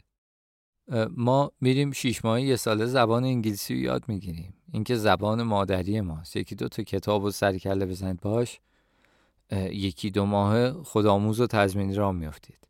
ما 1.10 1.52
میریم 1.60 1.92
شیش 1.92 2.24
ماهی 2.24 2.46
یه 2.46 2.56
ساله 2.56 2.86
زبان 2.86 3.24
انگلیسی 3.24 3.74
رو 3.74 3.80
یاد 3.80 4.04
می‌گیریم. 4.08 4.54
اینکه 4.72 4.96
زبان 4.96 5.42
مادری 5.42 6.00
ماست. 6.00 6.36
یکی 6.36 6.54
دو 6.54 6.68
تا 6.68 6.82
کتاب 6.82 7.24
و 7.24 7.30
سر 7.30 7.58
کله 7.58 7.86
بزنید 7.86 8.20
باش 8.20 8.60
یکی 9.52 10.10
دو 10.10 10.24
ماه 10.24 10.82
خودآموز 10.82 11.40
و 11.40 11.46
تضمینی 11.46 11.94
را 11.94 12.12
میافتید. 12.12 12.68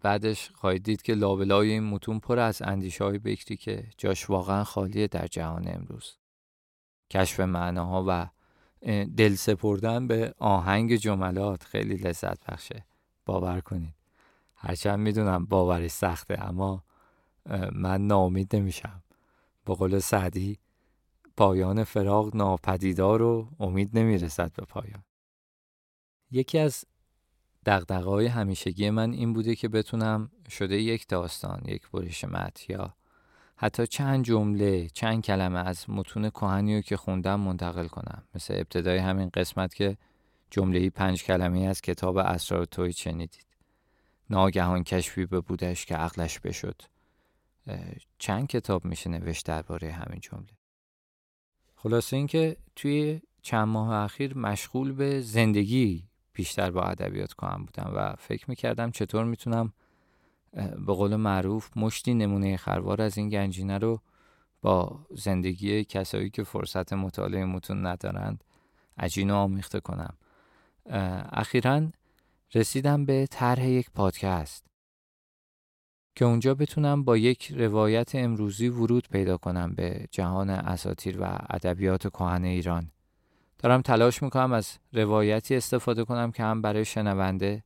بعدش 0.00 0.50
خواهید 0.50 0.82
دید 0.82 1.02
که 1.02 1.14
لابلای 1.14 1.70
این 1.70 1.82
متون 1.84 2.18
پر 2.18 2.38
از 2.38 2.62
اندیشه 2.62 3.04
های 3.04 3.18
بکری 3.18 3.56
که 3.56 3.88
جاش 3.98 4.30
واقعا 4.30 4.64
خالیه 4.64 5.06
در 5.06 5.26
جهان 5.26 5.68
امروز. 5.68 6.18
کشف 7.10 7.40
معناها 7.40 8.04
و 8.08 8.28
دل 9.16 9.34
سپردن 9.34 10.06
به 10.06 10.34
آهنگ 10.38 10.96
جملات 10.96 11.64
خیلی 11.64 11.96
لذت 11.96 12.50
بخشه. 12.50 12.84
باور 13.26 13.60
کنید. 13.60 13.94
هرچند 14.54 14.98
می‌دونم 14.98 15.46
باوری 15.46 15.88
سخته 15.88 16.48
اما 16.48 16.84
من 17.72 18.06
ناامید 18.06 18.56
نمیشم. 18.56 19.02
با 19.66 19.74
قول 19.74 19.98
سعدی 19.98 20.58
پایان 21.36 21.84
فراغ 21.84 22.36
ناپدیدار 22.36 23.22
و 23.22 23.48
امید 23.60 23.98
نمی‌رسد 23.98 24.52
به 24.52 24.64
پایان. 24.64 25.04
یکی 26.30 26.58
از 26.58 26.84
دقدقه 27.66 28.28
همیشگی 28.28 28.90
من 28.90 29.12
این 29.12 29.32
بوده 29.32 29.54
که 29.54 29.68
بتونم 29.68 30.30
شده 30.50 30.82
یک 30.82 31.08
داستان 31.08 31.62
یک 31.64 31.90
بریش 31.90 32.24
مت 32.24 32.70
یا 32.70 32.94
حتی 33.56 33.86
چند 33.86 34.24
جمله 34.24 34.88
چند 34.88 35.22
کلمه 35.22 35.58
از 35.58 35.90
متون 35.90 36.30
کهنی 36.30 36.82
که 36.82 36.96
خوندم 36.96 37.40
منتقل 37.40 37.86
کنم. 37.88 38.22
مثل 38.34 38.54
ابتدای 38.54 38.98
همین 38.98 39.30
قسمت 39.34 39.74
که 39.74 39.96
جمله 40.50 40.90
پنج 40.90 41.24
کلمه 41.24 41.60
از 41.60 41.80
کتاب 41.80 42.16
اسرار 42.16 42.64
توی 42.64 42.92
شنیدید 42.92 43.46
ناگهان 44.30 44.84
کشفی 44.84 45.26
به 45.26 45.40
بودش 45.40 45.86
که 45.86 45.96
عقلش 45.96 46.40
بشد. 46.40 46.82
چند 48.18 48.46
کتاب 48.46 48.84
میشه 48.84 49.10
نوشت 49.10 49.46
درباره 49.46 49.92
همین 49.92 50.20
جمله؟ 50.20 50.52
خلاصه 51.76 52.16
اینکه 52.16 52.56
توی 52.76 53.20
چند 53.42 53.68
ماه 53.68 54.04
اخیر 54.04 54.38
مشغول 54.38 54.92
به 54.92 55.20
زندگی 55.20 56.08
بیشتر 56.32 56.70
با 56.70 56.82
ادبیات 56.82 57.32
کنم 57.32 57.64
بودم 57.64 57.92
و 57.96 58.14
فکر 58.18 58.44
می‌کردم 58.48 58.90
چطور 58.90 59.24
می‌تونم 59.24 59.72
به 60.86 60.92
قول 60.94 61.16
معروف 61.16 61.76
مشتی 61.76 62.14
نمونه 62.14 62.56
خروار 62.56 63.02
از 63.02 63.18
این 63.18 63.28
گنجینه 63.28 63.78
رو 63.78 64.00
با 64.62 65.06
زندگی 65.10 65.84
کسایی 65.84 66.30
که 66.30 66.42
فرصت 66.42 66.92
مطالعه 66.92 67.44
متون 67.44 67.86
ندارند 67.86 68.44
عجین 68.98 69.30
و 69.30 69.34
آمیخته 69.34 69.80
کنم. 69.80 70.16
اخیرا 71.32 71.82
رسیدم 72.54 73.04
به 73.04 73.26
طرح 73.30 73.68
یک 73.68 73.90
پادکست 73.90 74.66
که 76.16 76.24
اونجا 76.24 76.54
بتونم 76.54 77.04
با 77.04 77.16
یک 77.16 77.52
روایت 77.52 78.14
امروزی 78.14 78.68
ورود 78.68 79.08
پیدا 79.08 79.36
کنم 79.36 79.74
به 79.74 80.06
جهان 80.10 80.50
اساتیر 80.50 81.20
و 81.20 81.38
ادبیات 81.50 82.08
کهن 82.08 82.44
ایران. 82.44 82.90
دارم 83.62 83.82
تلاش 83.82 84.22
می‌کنم 84.22 84.52
از 84.52 84.78
روایتی 84.92 85.56
استفاده 85.56 86.04
کنم 86.04 86.32
که 86.32 86.42
هم 86.42 86.62
برای 86.62 86.84
شنونده 86.84 87.64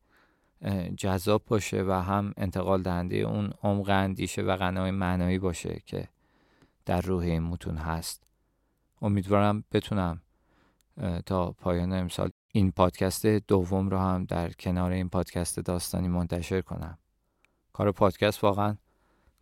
جذاب 0.97 1.43
باشه 1.47 1.83
و 1.83 1.91
هم 1.91 2.33
انتقال 2.37 2.81
دهنده 2.81 3.15
اون 3.15 3.53
عمق 3.63 3.89
اندیشه 3.89 4.41
و 4.41 4.55
غنای 4.55 4.91
معنایی 4.91 5.39
باشه 5.39 5.81
که 5.85 6.07
در 6.85 7.01
روح 7.01 7.23
این 7.23 7.43
متون 7.43 7.77
هست. 7.77 8.23
امیدوارم 9.01 9.63
بتونم 9.71 10.21
تا 11.25 11.51
پایان 11.51 11.93
امسال 11.93 12.29
این 12.51 12.71
پادکست 12.71 13.25
دوم 13.25 13.89
رو 13.89 13.97
هم 13.97 14.25
در 14.25 14.49
کنار 14.51 14.91
این 14.91 15.09
پادکست 15.09 15.59
داستانی 15.59 16.07
منتشر 16.07 16.61
کنم. 16.61 16.97
کار 17.73 17.91
پادکست 17.91 18.43
واقعا 18.43 18.77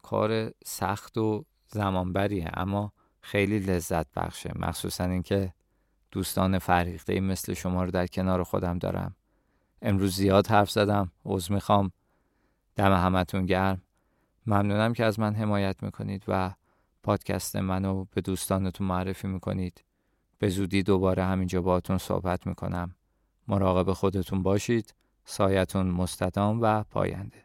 کار 0.02 0.52
سخت 0.66 1.18
و 1.18 1.46
زمانبریه 1.68 2.52
اما 2.54 2.94
خیلی 3.22 3.60
لذت 3.60 4.08
بخشه. 4.14 4.52
مخصوصا 4.56 5.04
اینکه 5.04 5.54
دوستان 6.16 6.60
فریخته 6.60 7.20
مثل 7.20 7.54
شما 7.54 7.84
رو 7.84 7.92
در 7.92 8.08
کنار 8.08 8.44
خودم 8.44 8.80
دارم. 8.80 9.16
امروز 9.82 10.16
زیاد 10.16 10.48
حرف 10.48 10.72
زدم 10.72 11.12
عوض 11.26 11.52
می‌خوام. 11.52 11.92
دم 12.76 12.94
همتون 12.94 13.46
گرم. 13.46 13.82
ممنونم 14.48 14.94
که 14.94 15.06
از 15.06 15.20
من 15.20 15.36
حمایت 15.36 15.84
می‌کنید 15.84 16.24
و 16.28 16.54
پادکست 17.04 17.56
منو 17.56 18.06
به 18.06 18.22
دوستانتون 18.22 18.88
معرفی 18.88 19.28
می‌کنید. 19.28 19.84
به 20.40 20.50
زودی 20.50 20.84
دوباره 20.84 21.24
همینجا 21.24 21.62
باهاتون 21.62 21.98
صحبت 21.98 22.48
می‌کنم. 22.48 22.96
مراقب 23.48 23.94
خودتون 23.94 24.44
باشید. 24.44 24.96
سایتون 25.26 25.88
مستدام 25.88 26.62
و 26.62 26.84
پاینده. 26.84 27.45